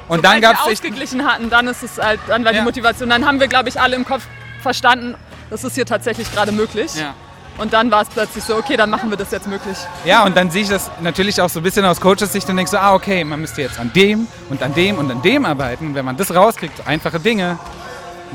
Und 0.07 0.23
dann 0.23 0.39
gab 0.41 0.53
wir 0.65 0.71
es 0.71 0.77
ausgeglichen 0.79 1.25
hatten, 1.25 1.49
dann 1.49 1.67
ist 1.67 1.81
es 1.83 1.97
halt, 1.97 2.19
dann 2.27 2.45
war 2.45 2.51
Ja. 2.53 2.59
die 2.59 2.63
Motivation. 2.65 3.09
Dann 3.09 3.25
haben 3.25 3.39
wir, 3.39 3.47
glaube 3.47 3.69
ich, 3.69 3.79
alle 3.81 3.95
im 3.95 4.05
Kopf 4.05 4.23
verstanden, 4.61 5.15
das 5.49 5.63
ist 5.63 5.75
hier 5.75 5.85
tatsächlich 5.85 6.31
gerade 6.31 6.51
möglich. 6.51 6.93
Ja. 6.95 7.13
Und 7.57 7.71
dann 7.73 7.89
war 7.89 8.01
es 8.01 8.09
plötzlich 8.09 8.43
so, 8.43 8.55
okay, 8.57 8.75
dann 8.75 8.89
machen 8.89 9.09
wir 9.09 9.17
das 9.17 9.31
jetzt 9.31 9.47
möglich. 9.47 9.77
ja, 10.03 10.23
und 10.25 10.35
dann 10.35 10.51
sehe 10.51 10.63
ich 10.63 10.69
das 10.69 10.91
natürlich 11.01 11.39
auch 11.41 11.49
so 11.49 11.61
ein 11.61 11.63
bisschen 11.63 11.85
aus 11.85 12.01
Coaches 12.01 12.33
Sicht 12.33 12.49
und 12.49 12.57
denke 12.57 12.69
so, 12.69 12.77
ah, 12.77 12.93
okay, 12.93 13.23
man 13.23 13.39
müsste 13.39 13.61
jetzt 13.61 13.79
an 13.79 13.91
dem 13.95 14.27
und 14.49 14.61
an 14.61 14.73
dem 14.73 14.97
und 14.97 15.09
an 15.09 15.21
dem 15.21 15.45
arbeiten. 15.45 15.87
Und 15.87 15.95
wenn 15.95 16.03
man 16.05 16.17
das 16.17 16.35
rauskriegt, 16.35 16.77
so 16.77 16.83
einfache 16.85 17.19
Dinge, 17.19 17.57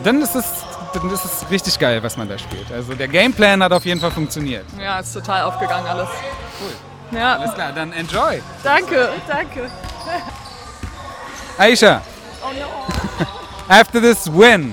dann 0.03 0.23
ist 0.23 0.35
es, 0.35 0.45
dann 0.93 1.11
ist 1.11 1.25
es 1.25 1.51
richtig 1.51 1.79
geil, 1.79 2.03
was 2.03 2.17
man 2.17 2.29
da 2.29 2.39
spielt. 2.39 2.71
Also 2.73 2.95
der 2.95 3.09
Gameplan 3.09 3.63
hat 3.63 3.73
auf 3.73 3.85
jeden 3.85 4.01
Fall 4.01 4.11
funktioniert. 4.11 4.65
Ja, 4.79 5.01
ist 5.01 5.13
total 5.13 5.43
aufgegangen 5.43 5.87
alles. 5.87 6.09
Cool. 6.61 7.19
Ja, 7.19 7.37
Alles 7.37 7.55
klar, 7.55 7.73
dann 7.73 7.93
enjoy. 7.93 8.41
danke, 8.63 9.09
danke. 9.27 9.69
Aisha. 11.59 12.03
After 13.69 14.01
this 14.01 14.27
win, 14.29 14.73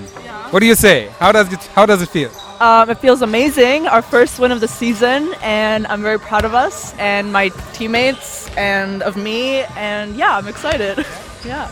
what 0.51 0.59
do 0.61 0.65
you 0.65 0.75
say? 0.75 1.09
How 1.19 1.31
does 1.31 1.51
it 1.51 1.59
How 1.75 1.85
does 1.85 2.01
it 2.01 2.09
feel? 2.09 2.29
Um, 2.59 2.89
it 2.89 2.99
feels 2.99 3.21
amazing. 3.21 3.87
Our 3.87 4.01
first 4.01 4.39
win 4.39 4.51
of 4.51 4.61
the 4.61 4.67
season, 4.67 5.33
and 5.43 5.85
I'm 5.87 6.01
very 6.01 6.17
proud 6.19 6.43
of 6.45 6.55
us 6.55 6.93
and 6.97 7.31
my 7.31 7.49
teammates 7.73 8.49
and 8.57 9.03
of 9.03 9.15
me. 9.15 9.63
And 9.77 10.15
yeah, 10.15 10.35
I'm 10.37 10.47
excited. 10.47 11.05
yeah. 11.45 11.69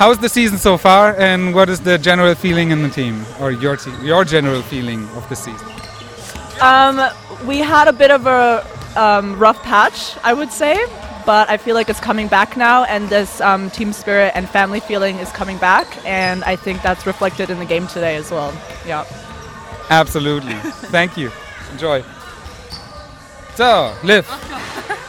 How's 0.00 0.16
the 0.16 0.30
season 0.30 0.56
so 0.56 0.78
far, 0.78 1.14
and 1.18 1.54
what 1.54 1.68
is 1.68 1.80
the 1.80 1.98
general 1.98 2.34
feeling 2.34 2.70
in 2.70 2.82
the 2.82 2.88
team, 2.88 3.22
or 3.38 3.50
your 3.50 3.76
team, 3.76 3.94
your 4.02 4.24
general 4.24 4.62
feeling 4.62 5.06
of 5.10 5.28
the 5.28 5.36
season? 5.36 5.68
Um, 6.62 7.02
we 7.46 7.58
had 7.58 7.86
a 7.86 7.92
bit 7.92 8.10
of 8.10 8.26
a 8.26 8.66
um, 8.96 9.38
rough 9.38 9.62
patch, 9.62 10.16
I 10.24 10.32
would 10.32 10.50
say, 10.52 10.82
but 11.26 11.50
I 11.50 11.58
feel 11.58 11.74
like 11.74 11.90
it's 11.90 12.00
coming 12.00 12.28
back 12.28 12.56
now, 12.56 12.84
and 12.84 13.10
this 13.10 13.42
um, 13.42 13.68
team 13.68 13.92
spirit 13.92 14.32
and 14.34 14.48
family 14.48 14.80
feeling 14.80 15.16
is 15.16 15.30
coming 15.32 15.58
back, 15.58 15.86
and 16.06 16.44
I 16.44 16.56
think 16.56 16.80
that's 16.80 17.04
reflected 17.06 17.50
in 17.50 17.58
the 17.58 17.66
game 17.66 17.86
today 17.86 18.16
as 18.16 18.30
well. 18.30 18.54
Yeah. 18.86 19.04
Absolutely. 19.90 20.54
Thank 20.88 21.18
you. 21.18 21.30
Enjoy. 21.72 22.02
So, 23.54 23.92
Liv. 24.02 24.26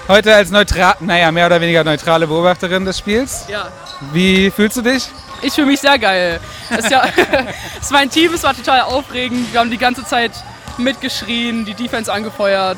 Heute 0.10 0.36
als 0.36 0.52
neutral, 0.52 0.96
naja, 1.00 1.32
mehr 1.32 1.46
oder 1.46 1.62
weniger 1.62 1.86
neutrale 1.86 2.28
Beobachterin 2.28 2.84
des 2.84 2.98
Spiels. 2.98 3.46
Ja, 3.48 3.72
Wie 4.14 4.50
fühlst 4.52 4.78
du 4.78 4.82
dich? 4.82 5.08
ich 5.44 5.54
fühle 5.54 5.68
mich 5.68 5.80
sehr 5.80 5.98
geil. 5.98 6.40
Es, 6.70 6.88
ja, 6.90 7.04
es 7.82 7.92
war 7.92 8.00
ein 8.00 8.10
Team, 8.12 8.32
es 8.34 8.44
war 8.44 8.56
total 8.56 8.82
aufregend. 8.82 9.52
Wir 9.52 9.60
haben 9.60 9.72
die 9.72 9.78
ganze 9.78 10.06
Zeit 10.06 10.32
mitgeschrien, 10.78 11.66
die 11.66 11.74
Defense 11.74 12.12
angefeuert. 12.14 12.78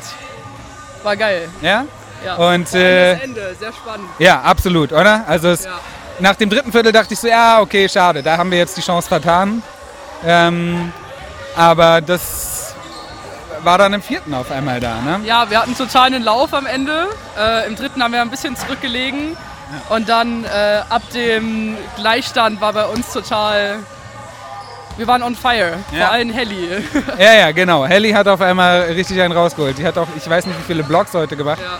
War 1.02 1.16
geil. 1.16 1.48
Ja? 1.60 1.84
Ja. 2.24 2.34
Und 2.36 2.72
äh, 2.74 3.14
das 3.14 3.22
Ende, 3.22 3.54
sehr 3.58 3.72
spannend. 3.72 4.08
ja, 4.18 4.40
absolut, 4.40 4.92
oder? 4.92 5.24
Also 5.28 5.48
es, 5.50 5.64
Ja. 5.64 5.72
nach 6.20 6.36
dem 6.36 6.48
dritten 6.48 6.72
Viertel 6.72 6.90
dachte 6.92 7.12
ich 7.12 7.20
so, 7.20 7.28
ja, 7.28 7.60
okay, 7.60 7.86
schade, 7.86 8.22
da 8.22 8.38
haben 8.38 8.50
wir 8.50 8.56
jetzt 8.58 8.76
die 8.78 8.80
Chance 8.82 9.08
vertan. 9.08 9.62
Ähm, 10.24 10.90
aber 11.54 12.00
das 12.00 12.74
war 13.62 13.76
dann 13.76 13.92
im 13.92 14.00
vierten 14.02 14.32
auf 14.32 14.50
einmal 14.50 14.80
da, 14.80 15.00
ne? 15.02 15.20
Ja, 15.24 15.50
wir 15.50 15.60
hatten 15.60 15.76
total 15.76 16.06
einen 16.06 16.22
Lauf 16.22 16.54
am 16.54 16.64
Ende. 16.64 17.08
Äh, 17.38 17.66
Im 17.66 17.76
dritten 17.76 18.02
haben 18.02 18.12
wir 18.12 18.22
ein 18.22 18.30
bisschen 18.30 18.56
zurückgelegen. 18.56 19.36
Und 19.88 20.08
dann 20.08 20.44
äh, 20.44 20.80
ab 20.88 21.02
dem 21.14 21.76
Gleichstand 21.96 22.60
war 22.60 22.72
bei 22.72 22.86
uns 22.86 23.12
total. 23.12 23.78
Wir 24.96 25.06
waren 25.06 25.22
on 25.22 25.34
fire. 25.34 25.78
Ja. 25.92 26.06
Vor 26.06 26.12
allem 26.12 26.30
Helly. 26.30 26.68
Ja, 27.18 27.34
ja, 27.34 27.50
genau. 27.52 27.84
Helly 27.84 28.10
hat 28.12 28.28
auf 28.28 28.40
einmal 28.40 28.82
richtig 28.82 29.20
einen 29.20 29.32
rausgeholt. 29.32 29.76
Die 29.78 29.84
hat 29.84 29.98
auch, 29.98 30.06
ich 30.16 30.28
weiß 30.28 30.46
nicht, 30.46 30.58
wie 30.58 30.62
viele 30.64 30.82
Blocks 30.84 31.12
heute 31.14 31.36
gemacht. 31.36 31.58
Ja. 31.62 31.78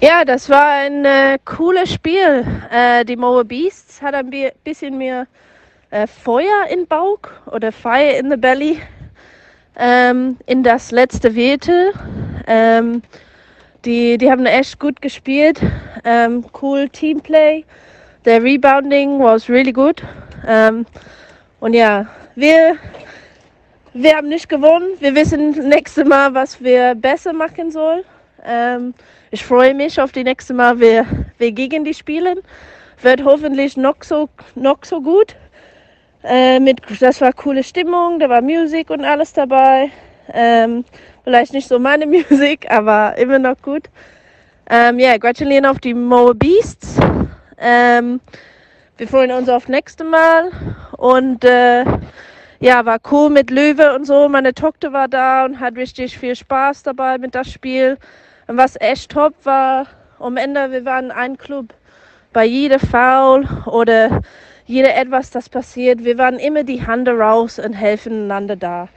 Ja, 0.00 0.24
das 0.24 0.48
war 0.48 0.64
ein 0.68 1.04
äh, 1.04 1.38
cooles 1.44 1.92
Spiel. 1.92 2.46
Äh, 2.70 3.04
die 3.04 3.16
Moa 3.16 3.42
Beasts 3.42 4.00
hat 4.00 4.14
ein 4.14 4.30
bi- 4.30 4.52
bisschen 4.62 4.96
mehr 4.96 5.26
äh, 5.90 6.06
Feuer 6.06 6.66
im 6.70 6.86
Bauch 6.86 7.18
oder 7.46 7.72
Fire 7.72 8.12
in 8.16 8.30
the 8.30 8.36
Belly 8.36 8.80
ähm, 9.76 10.36
in 10.46 10.62
das 10.62 10.92
letzte 10.92 11.32
Viertel. 11.32 11.92
Ähm, 12.46 13.02
die, 13.84 14.18
die 14.18 14.30
haben 14.30 14.46
echt 14.46 14.78
gut 14.78 15.00
gespielt. 15.00 15.60
Ähm, 16.04 16.44
cool 16.60 16.88
Teamplay. 16.88 17.64
Der 18.24 18.42
Rebounding 18.42 19.18
was 19.20 19.48
really 19.48 19.72
good. 19.72 20.02
Ähm, 20.46 20.86
und 21.60 21.74
ja, 21.74 22.06
wir, 22.34 22.76
wir 23.94 24.16
haben 24.16 24.28
nicht 24.28 24.48
gewonnen. 24.48 24.88
Wir 25.00 25.14
wissen 25.14 25.50
nächstes 25.68 26.06
Mal, 26.06 26.34
was 26.34 26.62
wir 26.62 26.94
besser 26.94 27.32
machen 27.32 27.70
sollen. 27.70 28.04
Ähm, 28.44 28.94
ich 29.30 29.44
freue 29.44 29.74
mich 29.74 30.00
auf 30.00 30.12
die 30.12 30.24
nächste 30.24 30.54
Mal, 30.54 30.78
wir, 30.80 31.06
wir 31.38 31.52
gegen 31.52 31.84
die 31.84 31.94
spielen. 31.94 32.38
Wird 33.02 33.24
hoffentlich 33.24 33.76
noch 33.76 33.96
so, 34.02 34.28
noch 34.54 34.78
so 34.84 35.00
gut. 35.00 35.36
Äh, 36.24 36.58
mit, 36.60 36.80
das 37.00 37.20
war 37.20 37.32
coole 37.32 37.62
Stimmung, 37.62 38.18
da 38.18 38.28
war 38.28 38.42
Musik 38.42 38.90
und 38.90 39.04
alles 39.04 39.32
dabei. 39.32 39.90
Ähm, 40.32 40.84
vielleicht 41.28 41.52
nicht 41.52 41.68
so 41.68 41.78
meine 41.78 42.06
Musik, 42.30 42.70
aber 42.70 43.18
immer 43.18 43.38
noch 43.38 43.60
gut. 43.60 43.90
Ähm, 44.70 44.98
ja, 44.98 45.18
gratulieren 45.18 45.66
auf 45.66 45.78
die 45.78 45.92
Moa 45.92 46.32
Beasts. 46.32 46.96
Ähm, 47.58 48.20
wir 48.96 49.08
freuen 49.08 49.32
uns 49.32 49.46
auf 49.50 49.68
nächste 49.68 50.04
Mal. 50.04 50.50
Und 50.96 51.44
äh, 51.44 51.84
ja, 52.60 52.86
war 52.86 52.98
cool 53.10 53.28
mit 53.28 53.50
Löwe 53.50 53.94
und 53.94 54.06
so. 54.06 54.26
Meine 54.30 54.54
Tochter 54.54 54.94
war 54.94 55.06
da 55.06 55.44
und 55.44 55.60
hat 55.60 55.76
richtig 55.76 56.18
viel 56.18 56.34
Spaß 56.34 56.84
dabei 56.84 57.18
mit 57.18 57.34
das 57.34 57.52
Spiel. 57.52 57.98
Und 58.46 58.56
was 58.56 58.80
echt 58.80 59.10
top 59.10 59.34
war, 59.44 59.86
am 60.18 60.38
Ende, 60.38 60.72
wir 60.72 60.86
waren 60.86 61.10
ein 61.10 61.36
Club. 61.36 61.74
Bei 62.32 62.46
jeder 62.46 62.78
Foul 62.78 63.46
oder 63.66 64.22
jeder 64.64 64.96
etwas, 64.96 65.28
das 65.28 65.50
passiert, 65.50 66.04
wir 66.04 66.16
waren 66.16 66.38
immer 66.38 66.64
die 66.64 66.86
Hand 66.86 67.06
raus 67.06 67.58
und 67.58 67.74
helfen 67.74 68.24
einander 68.24 68.56
da. 68.56 68.88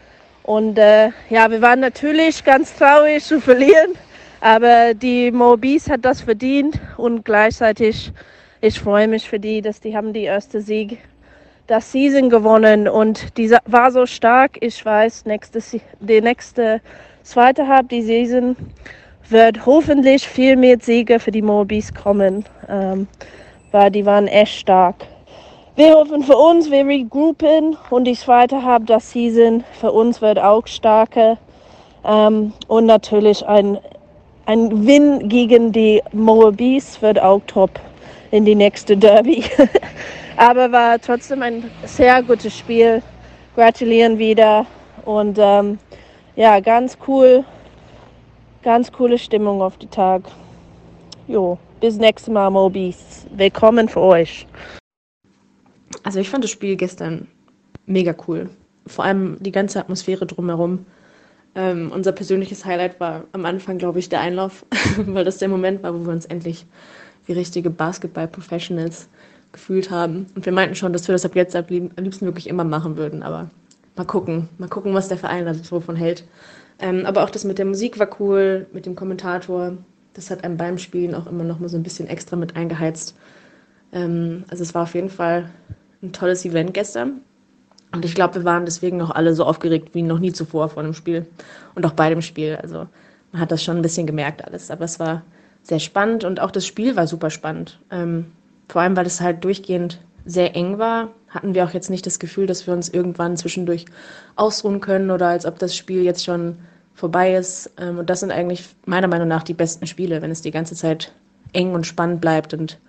Und 0.44 0.78
äh, 0.78 1.10
ja, 1.30 1.50
wir 1.50 1.62
waren 1.62 1.80
natürlich 1.80 2.44
ganz 2.44 2.76
traurig 2.76 3.24
zu 3.24 3.40
verlieren, 3.40 3.94
aber 4.40 4.94
die 4.94 5.32
Mobis 5.32 5.90
hat 5.90 6.04
das 6.04 6.22
verdient 6.22 6.80
und 6.98 7.24
gleichzeitig, 7.24 8.12
ich 8.60 8.80
freue 8.80 9.08
mich 9.08 9.30
für 9.30 9.40
die, 9.40 9.62
dass 9.62 9.80
die 9.80 9.96
haben 9.96 10.14
die 10.14 10.24
erste 10.24 10.62
Sieg 10.62 10.98
das 11.68 11.92
Season 11.92 12.30
gewonnen 12.30 12.88
und 12.88 13.38
die 13.38 13.52
war 13.66 13.92
so 13.92 14.06
stark. 14.06 14.58
Ich 14.62 14.84
weiß, 14.84 15.26
nächste, 15.26 15.60
die 16.00 16.22
nächste 16.22 16.82
zweite 17.24 17.68
Halb 17.68 17.90
die 17.90 18.02
Season 18.02 18.56
wird 19.30 19.66
hoffentlich 19.66 20.28
viel 20.28 20.58
mehr 20.58 20.78
Siege 20.80 21.20
für 21.20 21.32
die 21.32 21.42
Mobis 21.42 21.94
kommen, 21.94 22.46
ähm, 22.68 23.08
weil 23.72 23.92
die 23.92 24.06
waren 24.06 24.28
echt 24.28 24.60
stark. 24.60 24.96
Wir 25.78 25.94
hoffen 25.94 26.22
für 26.24 26.36
uns, 26.36 26.70
wir 26.70 26.86
regroupen 26.86 27.78
und 27.90 28.04
die 28.04 28.14
zweite 28.14 28.62
Halb 28.62 28.88
der 28.88 29.00
Season 29.00 29.64
für 29.80 29.94
uns 29.94 30.22
wird 30.22 30.38
auch 30.38 30.68
stärker 30.68 31.38
ähm, 32.04 32.52
und 32.68 32.88
natürlich 32.88 33.48
ein, 33.48 33.80
ein 34.46 34.86
Win 34.86 35.30
gegen 35.30 35.72
die 35.72 36.04
Moabis 36.12 37.02
wird 37.02 37.22
auch 37.22 37.42
top 37.48 37.80
in 38.32 38.44
die 38.44 38.54
nächste 38.54 38.98
Derby. 38.98 39.46
Aber 40.36 40.70
war 40.74 41.00
trotzdem 41.00 41.42
ein 41.42 41.72
sehr 41.86 42.22
gutes 42.22 42.58
Spiel. 42.58 43.02
Gratulieren 43.56 44.18
wieder 44.18 44.66
und 45.06 45.38
ähm, 45.40 45.80
ja, 46.36 46.60
ganz 46.60 46.98
cool, 47.08 47.46
ganz 48.62 48.92
coole 48.92 49.18
Stimmung 49.18 49.62
auf 49.62 49.78
die 49.78 49.88
Tag. 49.88 50.24
Jo, 51.28 51.58
bis 51.80 51.96
nächstes 51.96 52.34
Mal, 52.34 52.50
Mobis. 52.50 53.26
Willkommen 53.32 53.88
für 53.88 54.02
euch. 54.02 54.46
Also 56.04 56.20
ich 56.20 56.30
fand 56.30 56.44
das 56.44 56.52
Spiel 56.52 56.76
gestern 56.76 57.28
mega 57.86 58.16
cool. 58.28 58.50
Vor 58.88 59.06
allem 59.06 59.38
die 59.40 59.52
ganze 59.52 59.80
Atmosphäre 59.80 60.26
drumherum. 60.26 60.86
Ähm, 61.54 61.92
unser 61.94 62.14
persönliches 62.14 62.66
Highlight 62.66 63.00
war 63.00 63.26
am 63.34 63.46
Anfang, 63.46 63.78
glaube 63.78 64.00
ich, 64.00 64.10
der 64.10 64.22
Einlauf, 64.22 64.66
weil 65.06 65.26
das 65.26 65.38
der 65.38 65.50
Moment 65.50 65.84
war, 65.84 65.94
wo 65.94 66.06
wir 66.06 66.14
uns 66.14 66.26
endlich 66.26 66.66
wie 67.26 67.34
richtige 67.34 67.70
Basketball-Professionals 67.70 69.10
gefühlt 69.52 69.92
haben. 69.92 70.28
Und 70.36 70.46
wir 70.46 70.54
meinten 70.54 70.76
schon, 70.76 70.94
dass 70.94 71.08
wir 71.08 71.14
das 71.14 71.26
ab 71.26 71.36
jetzt 71.36 71.56
am 71.56 71.66
liebsten 71.68 72.26
wirklich 72.26 72.48
immer 72.48 72.64
machen 72.64 72.98
würden. 72.98 73.22
Aber 73.22 73.50
mal 73.96 74.06
gucken, 74.06 74.50
mal 74.58 74.70
gucken, 74.70 74.94
was 74.94 75.10
der 75.10 75.18
Verein 75.18 75.46
da 75.46 75.54
so 75.54 75.80
von 75.80 75.96
hält. 75.96 76.24
Ähm, 76.80 77.06
aber 77.06 77.24
auch 77.24 77.30
das 77.30 77.44
mit 77.44 77.60
der 77.60 77.66
Musik 77.66 78.00
war 78.00 78.10
cool, 78.20 78.66
mit 78.74 78.86
dem 78.86 78.96
Kommentator. 78.96 79.74
Das 80.14 80.32
hat 80.32 80.44
einem 80.44 80.58
beim 80.58 80.78
Spielen 80.78 81.14
auch 81.16 81.28
immer 81.28 81.44
noch 81.44 81.60
mal 81.60 81.70
so 81.70 81.78
ein 81.78 81.84
bisschen 81.84 82.08
extra 82.08 82.36
mit 82.36 82.56
eingeheizt. 82.56 83.16
Ähm, 83.92 84.46
also 84.50 84.64
es 84.64 84.74
war 84.74 84.84
auf 84.84 84.96
jeden 84.96 85.10
Fall 85.10 85.50
ein 86.02 86.14
tolles 86.14 86.46
Event 86.46 86.74
gestern. 86.74 87.22
Und 87.94 88.06
ich 88.06 88.16
glaube, 88.16 88.36
wir 88.36 88.46
waren 88.46 88.66
deswegen 88.66 89.02
auch 89.02 89.12
alle 89.12 89.34
so 89.34 89.46
aufgeregt 89.46 89.90
wie 89.94 90.02
noch 90.02 90.20
nie 90.20 90.32
zuvor 90.32 90.70
vor 90.70 90.84
dem 90.84 90.94
Spiel 90.94 91.26
und 91.76 91.86
auch 91.86 91.92
bei 91.92 92.10
dem 92.10 92.22
Spiel. 92.22 92.58
Also 92.62 92.88
man 93.32 93.42
hat 93.42 93.52
das 93.52 93.64
schon 93.64 93.78
ein 93.78 93.82
bisschen 93.82 94.08
gemerkt 94.08 94.46
alles. 94.46 94.72
Aber 94.72 94.86
es 94.86 95.00
war 95.00 95.24
sehr 95.64 95.80
spannend 95.80 96.24
und 96.24 96.40
auch 96.40 96.52
das 96.52 96.66
Spiel 96.66 96.96
war 96.96 97.08
super 97.08 97.30
spannend. 97.30 97.80
Ähm, 97.92 98.28
vor 98.70 98.82
allem, 98.82 98.96
weil 98.96 99.06
es 99.06 99.20
halt 99.20 99.44
durchgehend 99.44 100.00
sehr 100.26 100.56
eng 100.56 100.78
war, 100.78 101.10
hatten 101.28 101.54
wir 101.54 101.66
auch 101.66 101.72
jetzt 101.72 101.90
nicht 101.90 102.06
das 102.06 102.20
Gefühl, 102.20 102.46
dass 102.46 102.68
wir 102.68 102.74
uns 102.74 102.90
irgendwann 102.90 103.38
zwischendurch 103.38 103.86
ausruhen 104.36 104.80
können 104.80 105.12
oder 105.12 105.28
als 105.28 105.46
ob 105.46 105.60
das 105.60 105.76
Spiel 105.76 106.04
jetzt 106.04 106.24
schon 106.24 106.58
vorbei 106.94 107.36
ist. 107.36 107.72
Ähm, 107.78 108.00
und 108.00 108.10
das 108.10 108.22
sind 108.22 108.32
eigentlich 108.32 108.70
meiner 108.86 109.08
Meinung 109.08 109.28
nach 109.28 109.44
die 109.44 109.54
besten 109.54 109.88
Spiele, 109.88 110.22
wenn 110.22 110.32
es 110.32 110.42
die 110.42 110.52
ganze 110.52 110.76
Zeit 110.76 111.12
eng 111.54 111.74
und 111.74 111.86
spannend 111.86 112.22
bleibt 112.22 112.54
und 112.54 112.80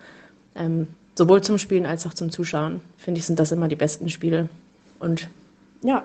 ähm, 0.54 0.88
sowohl 1.14 1.42
zum 1.42 1.58
Spielen 1.58 1.86
als 1.86 2.06
auch 2.06 2.14
zum 2.14 2.30
Zuschauen, 2.30 2.80
finde 2.96 3.20
ich, 3.20 3.26
sind 3.26 3.38
das 3.38 3.52
immer 3.52 3.68
die 3.68 3.76
besten 3.76 4.08
Spiele. 4.08 4.48
Und 4.98 5.28
ja, 5.82 6.04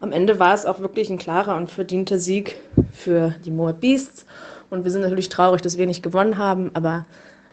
am 0.00 0.12
Ende 0.12 0.38
war 0.38 0.54
es 0.54 0.66
auch 0.66 0.80
wirklich 0.80 1.10
ein 1.10 1.18
klarer 1.18 1.56
und 1.56 1.70
verdienter 1.70 2.18
Sieg 2.18 2.56
für 2.92 3.34
die 3.44 3.50
Moab 3.50 3.80
Beasts. 3.80 4.26
Und 4.70 4.84
wir 4.84 4.90
sind 4.90 5.02
natürlich 5.02 5.28
traurig, 5.28 5.62
dass 5.62 5.78
wir 5.78 5.86
nicht 5.86 6.02
gewonnen 6.02 6.38
haben, 6.38 6.70
aber 6.74 7.06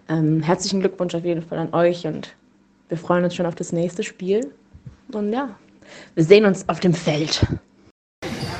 ähm, 0.09 0.41
herzlichen 0.41 0.79
Glückwunsch 0.79 1.15
auf 1.15 1.23
jeden 1.23 1.43
Fall 1.43 1.59
an 1.59 1.73
euch 1.73 2.05
und 2.05 2.35
wir 2.89 2.97
freuen 2.97 3.23
uns 3.23 3.35
schon 3.35 3.45
auf 3.45 3.55
das 3.55 3.71
nächste 3.71 4.03
Spiel. 4.03 4.51
Und 5.11 5.31
ja, 5.31 5.49
wir 6.15 6.23
sehen 6.23 6.45
uns 6.45 6.67
auf 6.67 6.79
dem 6.79 6.93
Feld. 6.93 7.45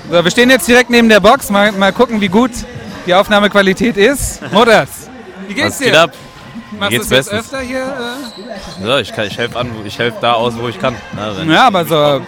So, 0.10 0.24
wir 0.24 0.32
stehen 0.32 0.50
jetzt 0.50 0.68
direkt 0.68 0.90
neben 0.90 1.10
der 1.10 1.20
Box. 1.20 1.50
Mal, 1.50 1.72
mal 1.72 1.92
gucken, 1.92 2.22
wie 2.22 2.28
gut 2.28 2.52
die 3.06 3.14
Aufnahmequalität 3.14 3.98
ist. 3.98 4.42
Mutters, 4.52 5.10
wie 5.48 5.54
geht's 5.54 5.72
Was 5.72 5.78
dir? 5.80 5.86
geht 5.86 5.96
ab? 5.96 6.14
Machst 6.80 6.98
du 6.98 7.02
es 7.02 7.10
jetzt 7.10 7.32
öfter 7.32 7.60
hier? 7.60 7.84
Äh? 8.82 8.88
Ja, 8.88 9.00
ich, 9.00 9.12
kann- 9.14 9.28
ich 9.28 9.38
helfe 9.38 9.60
helfe 9.98 10.18
da 10.22 10.34
aus, 10.34 10.54
wo 10.58 10.68
ich 10.68 10.80
kann. 10.80 10.96
Ja, 11.16 11.38
wenn- 11.38 11.52
Ja, 11.52 11.68
aber 11.68 11.86
so 11.86 12.22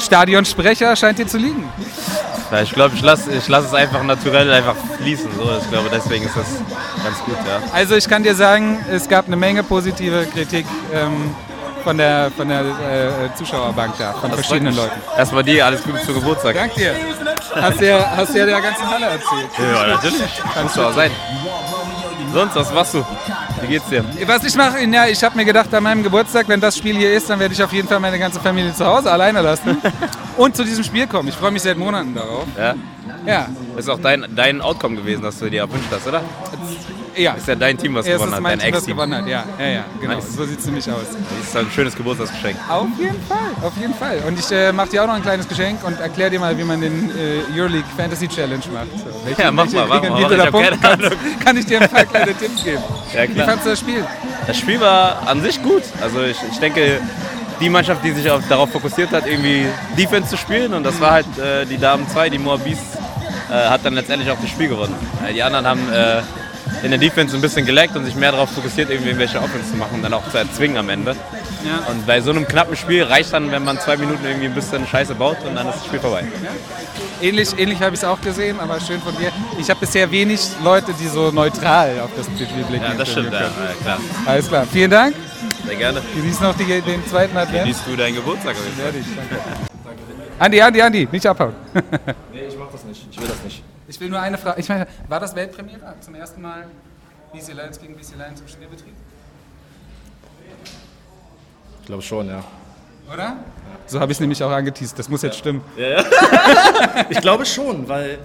Stadionsprecher 0.00 0.94
scheint 0.96 1.18
dir 1.18 1.26
zu 1.26 1.38
liegen. 1.38 1.68
Ja, 2.50 2.62
ich 2.62 2.72
glaube, 2.72 2.94
ich 2.94 3.02
lasse 3.02 3.30
ich 3.32 3.46
lass 3.48 3.66
es 3.66 3.74
einfach 3.74 4.02
naturell 4.02 4.50
einfach 4.52 4.74
fließen. 4.98 5.28
So. 5.36 5.42
Ich 5.60 5.70
glaube, 5.70 5.90
deswegen 5.92 6.24
ist 6.24 6.36
das 6.36 6.46
ganz 7.04 7.18
gut, 7.26 7.36
ja. 7.46 7.60
Also 7.74 7.94
ich 7.96 8.08
kann 8.08 8.22
dir 8.22 8.34
sagen, 8.34 8.84
es 8.90 9.08
gab 9.08 9.26
eine 9.26 9.36
Menge 9.36 9.62
positive 9.62 10.24
Kritik 10.32 10.64
ähm, 10.94 11.34
von 11.84 11.98
der, 11.98 12.30
von 12.36 12.48
der 12.48 12.60
äh, 12.62 13.36
Zuschauerbank 13.36 13.94
da, 13.98 14.12
von 14.14 14.30
Das 14.30 14.40
verschiedenen. 14.40 14.74
Leuten. 14.76 14.98
Erstmal 15.16 15.44
dir, 15.44 15.66
alles 15.66 15.82
Gute 15.82 16.00
zu 16.02 16.14
Geburtstag. 16.14 16.54
Dank 16.54 16.74
dir. 16.74 16.94
Hast 17.54 17.80
dir, 17.80 18.04
hast 18.16 18.34
dir 18.34 18.46
der 18.46 18.60
ganzen 18.60 18.88
Halle 18.88 19.06
erzählt. 19.06 19.48
Ja, 19.58 19.86
natürlich. 19.88 20.22
Muss 20.62 20.72
doch 20.74 20.86
auch 20.90 20.94
sein. 20.94 21.10
Sonst, 22.32 22.54
was 22.54 22.72
machst 22.72 22.94
du? 22.94 23.04
Wie 23.60 23.66
geht's 23.66 23.88
dir? 23.88 24.04
Was 24.26 24.44
ich 24.44 24.54
mache, 24.54 24.80
ja, 24.84 25.06
ich 25.06 25.22
habe 25.22 25.36
mir 25.36 25.44
gedacht, 25.44 25.72
an 25.74 25.82
meinem 25.82 26.02
Geburtstag, 26.02 26.48
wenn 26.48 26.60
das 26.60 26.76
Spiel 26.76 26.96
hier 26.96 27.12
ist, 27.12 27.28
dann 27.30 27.38
werde 27.38 27.54
ich 27.54 27.62
auf 27.62 27.72
jeden 27.72 27.88
Fall 27.88 28.00
meine 28.00 28.18
ganze 28.18 28.40
Familie 28.40 28.74
zu 28.74 28.84
Hause 28.86 29.10
alleine 29.10 29.40
lassen 29.40 29.78
und 30.36 30.54
zu 30.54 30.64
diesem 30.64 30.84
Spiel 30.84 31.06
kommen. 31.06 31.28
Ich 31.28 31.34
freue 31.34 31.50
mich 31.50 31.62
seit 31.62 31.76
Monaten 31.76 32.14
darauf. 32.14 32.44
Ja? 32.56 32.74
Ja. 33.26 33.48
Das 33.74 33.84
ist 33.84 33.90
auch 33.90 34.00
dein, 34.00 34.24
dein 34.34 34.60
Outcome 34.60 34.96
gewesen, 34.96 35.22
das 35.22 35.38
du 35.38 35.48
dir 35.50 35.60
erwünscht 35.60 35.88
hast, 35.90 36.06
oder? 36.06 36.22
Ja. 37.18 37.32
Ist 37.32 37.48
ja 37.48 37.54
dein 37.56 37.76
Team, 37.76 37.94
was 37.94 38.06
Ja, 38.06 38.14
gewonnen 38.14 38.34
hat, 38.34 38.40
mein 38.40 38.58
dein 38.58 38.68
Ex-Team. 38.68 38.94
gewonnen 38.96 39.14
hat, 39.14 39.26
ja. 39.26 39.44
Ja, 39.58 39.66
ja, 39.66 39.84
genau. 40.00 40.14
Nice. 40.14 40.34
So 40.36 40.44
sieht 40.44 40.60
es 40.60 40.66
nämlich 40.66 40.88
aus. 40.90 41.02
Das 41.40 41.48
ist 41.48 41.56
ein 41.56 41.70
schönes 41.70 41.96
Geburtstagsgeschenk. 41.96 42.56
Auf 42.68 42.86
jeden 42.98 43.20
Fall, 43.26 43.38
auf 43.62 43.72
jeden 43.80 43.94
Fall. 43.94 44.22
Und 44.26 44.38
ich 44.38 44.50
äh, 44.52 44.72
mache 44.72 44.90
dir 44.90 45.02
auch 45.02 45.06
noch 45.08 45.14
ein 45.14 45.22
kleines 45.22 45.48
Geschenk 45.48 45.82
und 45.84 45.98
erkläre 46.00 46.30
dir 46.30 46.38
mal, 46.40 46.56
wie 46.56 46.62
man 46.64 46.80
den 46.80 47.10
äh, 47.10 47.58
Euroleague 47.58 47.84
Fantasy 47.96 48.28
Challenge 48.28 48.62
macht. 48.72 48.86
So, 48.98 49.06
welche- 49.26 49.42
Ja, 49.42 49.50
mach 49.50 49.64
welche 49.64 49.76
mal, 49.76 49.86
mach 49.88 50.02
mal, 50.02 50.18
wie 50.18 50.22
mach. 50.22 50.30
Ich 50.30 50.40
hab 50.40 50.52
keine 50.52 50.78
kannst, 50.78 51.44
kann 51.44 51.56
ich 51.56 51.66
dir 51.66 51.80
ein 51.82 51.88
paar 51.90 52.04
kleine 52.04 52.34
Tipps 52.34 52.62
geben. 52.64 52.82
Ja, 53.14 53.22
Wie 53.24 53.28
klar. 53.34 53.46
fandst 53.48 53.66
du 53.66 53.70
das 53.70 53.80
Spiel? 53.80 54.04
Das 54.46 54.56
Spiel 54.56 54.80
war 54.80 55.26
an 55.28 55.42
sich 55.42 55.62
gut. 55.62 55.82
Also 56.00 56.22
ich, 56.22 56.36
ich 56.52 56.58
denke, 56.60 57.00
die 57.60 57.68
Mannschaft, 57.68 58.04
die 58.04 58.12
sich 58.12 58.30
auf, 58.30 58.42
darauf 58.48 58.70
fokussiert 58.70 59.10
hat, 59.10 59.26
irgendwie 59.26 59.66
Defense 59.98 60.30
zu 60.30 60.36
spielen, 60.36 60.72
und 60.74 60.84
das 60.84 61.00
war 61.00 61.10
halt 61.10 61.26
äh, 61.38 61.66
die 61.66 61.78
Damen 61.78 62.08
2, 62.08 62.30
die 62.30 62.38
Moabis, 62.38 62.78
äh, 63.50 63.54
hat 63.68 63.84
dann 63.84 63.94
letztendlich 63.94 64.30
auch 64.30 64.36
das 64.40 64.48
Spiel 64.50 64.68
gewonnen. 64.68 64.94
Äh, 65.28 65.32
die 65.32 65.42
anderen 65.42 65.66
haben 65.66 65.80
äh, 65.92 66.20
in 66.82 66.90
der 66.90 66.98
Defense 66.98 67.34
ein 67.34 67.40
bisschen 67.40 67.66
geleckt 67.66 67.96
und 67.96 68.04
sich 68.04 68.14
mehr 68.14 68.32
darauf 68.32 68.50
fokussiert, 68.50 68.90
irgendwie 68.90 69.10
irgendwelche 69.10 69.38
Offense 69.38 69.70
zu 69.70 69.76
machen 69.76 69.96
und 69.96 70.02
dann 70.02 70.14
auch 70.14 70.28
zu 70.30 70.38
erzwingen 70.38 70.76
am 70.76 70.88
Ende. 70.88 71.16
Ja. 71.64 71.90
Und 71.90 72.06
bei 72.06 72.20
so 72.20 72.30
einem 72.30 72.46
knappen 72.46 72.76
Spiel 72.76 73.02
reicht 73.02 73.32
dann, 73.32 73.50
wenn 73.50 73.64
man 73.64 73.78
zwei 73.80 73.96
Minuten 73.96 74.24
irgendwie 74.24 74.46
ein 74.46 74.54
bisschen 74.54 74.86
Scheiße 74.86 75.14
baut 75.14 75.38
und 75.44 75.54
dann 75.56 75.68
ist 75.68 75.76
das 75.76 75.86
Spiel 75.86 76.00
vorbei. 76.00 76.24
Ähnlich, 77.20 77.58
ähnlich 77.58 77.80
habe 77.80 77.94
ich 77.94 78.00
es 78.00 78.04
auch 78.04 78.20
gesehen, 78.20 78.60
aber 78.60 78.80
schön 78.80 79.00
von 79.00 79.16
dir. 79.16 79.32
Ich 79.58 79.68
habe 79.68 79.80
bisher 79.80 80.10
wenig 80.10 80.40
Leute, 80.62 80.94
die 81.00 81.08
so 81.08 81.30
neutral 81.30 82.00
auf 82.00 82.10
das 82.16 82.26
Spiel 82.26 82.64
blicken. 82.64 82.84
Ja, 82.84 82.94
das 82.94 83.10
stimmt, 83.10 83.32
ja, 83.32 83.40
ja, 83.40 83.50
klar. 83.82 83.98
Alles 84.24 84.48
klar, 84.48 84.66
vielen 84.70 84.90
Dank. 84.90 85.14
Sehr 85.66 85.76
gerne. 85.76 86.00
Genieß 86.14 86.40
noch 86.40 86.56
die, 86.56 86.80
den 86.80 87.04
zweiten 87.06 87.36
Advent. 87.36 87.64
Genießt 87.64 87.82
du 87.86 87.96
deinen 87.96 88.14
Geburtstag? 88.14 88.54
auf 88.54 88.64
jeden 88.64 88.76
Fall. 88.76 88.84
Werde 88.86 88.98
ich, 88.98 89.06
danke. 89.16 89.42
Andi, 90.38 90.62
Andi, 90.62 90.82
Andi, 90.82 91.08
nicht 91.10 91.26
abhauen. 91.26 91.54
Nee, 92.32 92.42
ich 92.48 92.56
mach 92.56 92.70
das 92.70 92.84
nicht. 92.84 93.06
Ich 93.10 93.20
will 93.20 93.26
das 93.26 93.42
nicht. 93.42 93.64
Ich 93.88 93.98
will 94.00 94.10
nur 94.10 94.20
eine 94.20 94.36
Frage. 94.36 94.60
Ich 94.60 94.68
meine, 94.68 94.86
war 95.08 95.18
das 95.18 95.34
Weltpremiere? 95.34 95.94
Zum 96.00 96.14
ersten 96.14 96.42
Mal 96.42 96.66
BC 97.32 97.54
Lions 97.54 97.80
gegen 97.80 97.96
BC 97.96 98.16
Lions 98.18 98.40
im 98.40 98.48
Spielbetrieb? 98.48 98.94
Ich 101.80 101.86
glaube 101.86 102.02
schon, 102.02 102.28
ja. 102.28 102.44
Oder? 103.10 103.38
So 103.86 103.98
habe 103.98 104.12
ich 104.12 104.16
es 104.16 104.20
nämlich 104.20 104.44
auch 104.44 104.50
angeteased. 104.50 104.98
Das 104.98 105.08
muss 105.08 105.22
jetzt 105.22 105.38
stimmen. 105.38 105.62
Ja, 105.78 105.88
ja. 105.88 106.04
ich 107.08 107.20
glaube 107.22 107.46
schon, 107.46 107.88
weil. 107.88 108.18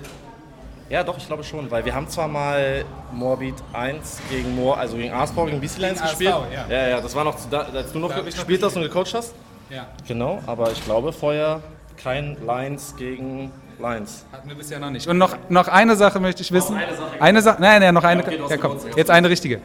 Ja, 0.90 1.02
doch, 1.02 1.18
ich 1.18 1.26
glaube 1.26 1.46
schon, 1.46 1.72
weil 1.72 1.86
wir 1.86 1.96
haben 1.96 2.10
zwar 2.10 2.28
mal 2.28 2.84
Morbid 3.14 3.56
1 3.72 4.20
gegen 4.30 4.54
Moor, 4.54 4.78
also 4.78 4.98
gegen 4.98 5.14
Arsbau, 5.14 5.46
gegen 5.46 5.62
BC 5.62 5.78
Lions 5.78 6.02
gespielt. 6.02 6.34
ASV, 6.34 6.54
ja. 6.54 6.66
ja, 6.70 6.88
ja, 6.90 7.02
das 7.02 7.16
war 7.16 7.24
noch, 7.24 7.38
zu, 7.38 7.48
da, 7.50 7.62
als 7.62 7.94
du 7.94 8.00
Da 8.00 8.08
noch 8.08 8.26
gespielt 8.26 8.62
hast 8.62 8.76
und 8.76 8.84
gecoacht 8.84 9.14
hast. 9.14 9.34
Ja. 9.70 9.88
Genau, 10.06 10.44
aber 10.46 10.72
ich 10.72 10.84
glaube 10.84 11.14
vorher 11.14 11.62
kein 11.96 12.38
Lions 12.46 12.96
gegen 12.98 13.50
Lions. 13.84 14.26
Hatten 14.32 14.48
wir 14.48 14.56
bisher 14.56 14.80
noch 14.80 14.90
nicht. 14.90 15.08
Und 15.08 15.18
noch, 15.18 15.38
noch 15.50 15.68
eine 15.68 15.96
Sache 15.96 16.20
möchte 16.20 16.42
ich 16.42 16.52
wissen. 16.52 16.76
eine 16.76 16.96
Sache. 16.96 17.22
Eine 17.22 17.42
Sache? 17.42 17.62
Nein, 17.62 17.82
nein, 17.82 17.94
noch 17.94 18.04
eine. 18.04 18.24
Ja, 18.24 18.48
ja, 18.48 18.58
komm, 18.58 18.78
jetzt 18.96 19.12
eine 19.12 19.30
richtige. 19.30 19.60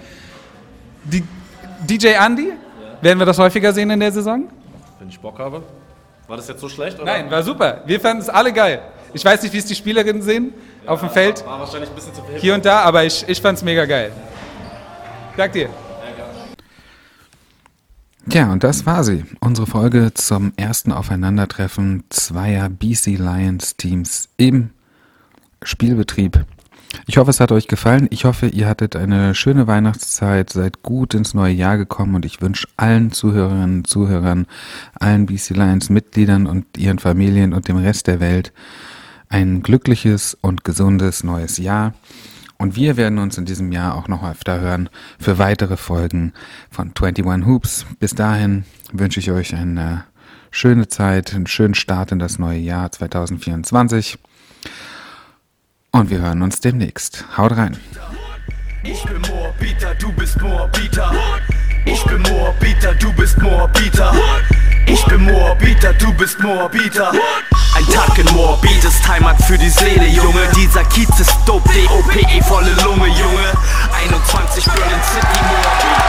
Die, 1.04 1.24
DJ 1.88 2.08
Andy, 2.08 2.52
werden 3.00 3.18
wir 3.18 3.26
das 3.26 3.38
häufiger 3.38 3.72
sehen 3.72 3.90
in 3.90 4.00
der 4.00 4.12
Saison? 4.12 4.48
Wenn 4.98 5.08
ich 5.08 5.20
Bock 5.20 5.38
habe. 5.38 5.62
War 6.26 6.36
das 6.36 6.48
jetzt 6.48 6.60
so 6.60 6.68
schlecht? 6.68 6.98
Oder? 7.00 7.06
Nein, 7.12 7.30
war 7.30 7.42
super. 7.42 7.82
Wir 7.86 8.00
fanden 8.00 8.22
es 8.22 8.28
alle 8.28 8.52
geil. 8.52 8.82
Ich 9.14 9.24
weiß 9.24 9.42
nicht, 9.42 9.52
wie 9.54 9.58
es 9.58 9.64
die 9.64 9.74
Spielerinnen 9.74 10.20
sehen 10.20 10.52
auf 10.84 11.00
dem 11.00 11.08
Feld. 11.08 11.46
War 11.46 11.60
wahrscheinlich 11.60 11.88
ein 11.88 11.94
bisschen 11.94 12.14
zu 12.14 12.22
viel. 12.22 12.38
Hier 12.38 12.54
und 12.54 12.64
da, 12.64 12.80
aber 12.80 13.04
ich, 13.04 13.26
ich 13.26 13.40
fand 13.40 13.56
es 13.56 13.64
mega 13.64 13.86
geil. 13.86 14.12
Dank 15.36 15.52
dir. 15.52 15.70
Tja, 18.28 18.52
und 18.52 18.62
das 18.62 18.84
war 18.84 19.04
sie. 19.04 19.24
Unsere 19.40 19.66
Folge 19.66 20.12
zum 20.12 20.52
ersten 20.56 20.92
Aufeinandertreffen 20.92 22.04
zweier 22.10 22.68
BC 22.68 23.16
Lions 23.16 23.76
Teams 23.76 24.28
im 24.36 24.68
Spielbetrieb. 25.62 26.44
Ich 27.06 27.16
hoffe, 27.16 27.30
es 27.30 27.40
hat 27.40 27.52
euch 27.52 27.68
gefallen. 27.68 28.06
Ich 28.10 28.26
hoffe, 28.26 28.48
ihr 28.48 28.68
hattet 28.68 28.96
eine 28.96 29.34
schöne 29.34 29.66
Weihnachtszeit, 29.66 30.50
seid 30.50 30.82
gut 30.82 31.14
ins 31.14 31.32
neue 31.32 31.54
Jahr 31.54 31.78
gekommen 31.78 32.14
und 32.16 32.26
ich 32.26 32.42
wünsche 32.42 32.68
allen 32.76 33.12
Zuhörerinnen 33.12 33.78
und 33.78 33.86
Zuhörern, 33.86 34.46
allen 34.92 35.24
BC 35.24 35.50
Lions 35.50 35.88
Mitgliedern 35.88 36.46
und 36.46 36.66
ihren 36.76 36.98
Familien 36.98 37.54
und 37.54 37.66
dem 37.66 37.78
Rest 37.78 38.08
der 38.08 38.20
Welt 38.20 38.52
ein 39.30 39.62
glückliches 39.62 40.36
und 40.42 40.64
gesundes 40.64 41.24
neues 41.24 41.56
Jahr. 41.56 41.94
Und 42.58 42.74
wir 42.74 42.96
werden 42.96 43.18
uns 43.18 43.38
in 43.38 43.44
diesem 43.44 43.70
Jahr 43.70 43.94
auch 43.94 44.08
noch 44.08 44.28
öfter 44.28 44.60
hören 44.60 44.90
für 45.20 45.38
weitere 45.38 45.76
Folgen 45.76 46.32
von 46.70 46.92
21 47.00 47.46
Hoops. 47.46 47.86
Bis 48.00 48.16
dahin 48.16 48.64
wünsche 48.92 49.20
ich 49.20 49.30
euch 49.30 49.54
eine 49.54 50.04
schöne 50.50 50.88
Zeit, 50.88 51.34
einen 51.34 51.46
schönen 51.46 51.74
Start 51.74 52.10
in 52.10 52.18
das 52.18 52.40
neue 52.40 52.58
Jahr 52.58 52.90
2024. 52.90 54.18
Und 55.92 56.10
wir 56.10 56.18
hören 56.18 56.42
uns 56.42 56.60
demnächst. 56.60 57.24
Haut 57.36 57.56
rein. 57.56 57.76
Ich 58.82 59.04
bin 59.04 59.22
Moorbieter, 59.22 59.94
du 59.94 60.12
bist 60.12 60.40
Moorbieter. 60.40 61.12
Ich 61.84 62.04
bin 62.04 62.22
Moorbieter, 62.22 62.94
du 62.94 63.12
bist 63.12 63.40
Moorbieter. 63.40 64.12
Ich 64.86 65.04
bin 65.04 65.22
Moorbieter, 65.22 65.92
du 65.94 66.12
bist 66.14 66.40
Moorbieter. 66.40 67.12
Ein 67.78 67.86
Tag 67.92 68.18
in 68.18 68.26
Moabit 68.34 68.82
ist 68.82 69.06
Heimat 69.06 69.40
für 69.40 69.56
die 69.56 69.70
Seele, 69.70 70.08
Junge. 70.08 70.48
Dieser 70.56 70.82
Kiez 70.86 71.20
ist 71.20 71.36
dope, 71.46 71.72
D-O-P-E, 71.72 72.42
volle 72.42 72.72
Lunge, 72.82 73.06
Junge. 73.06 73.52
21 73.92 74.64
Berlin 74.64 75.00
City, 75.04 75.44
Moabit. 75.44 76.07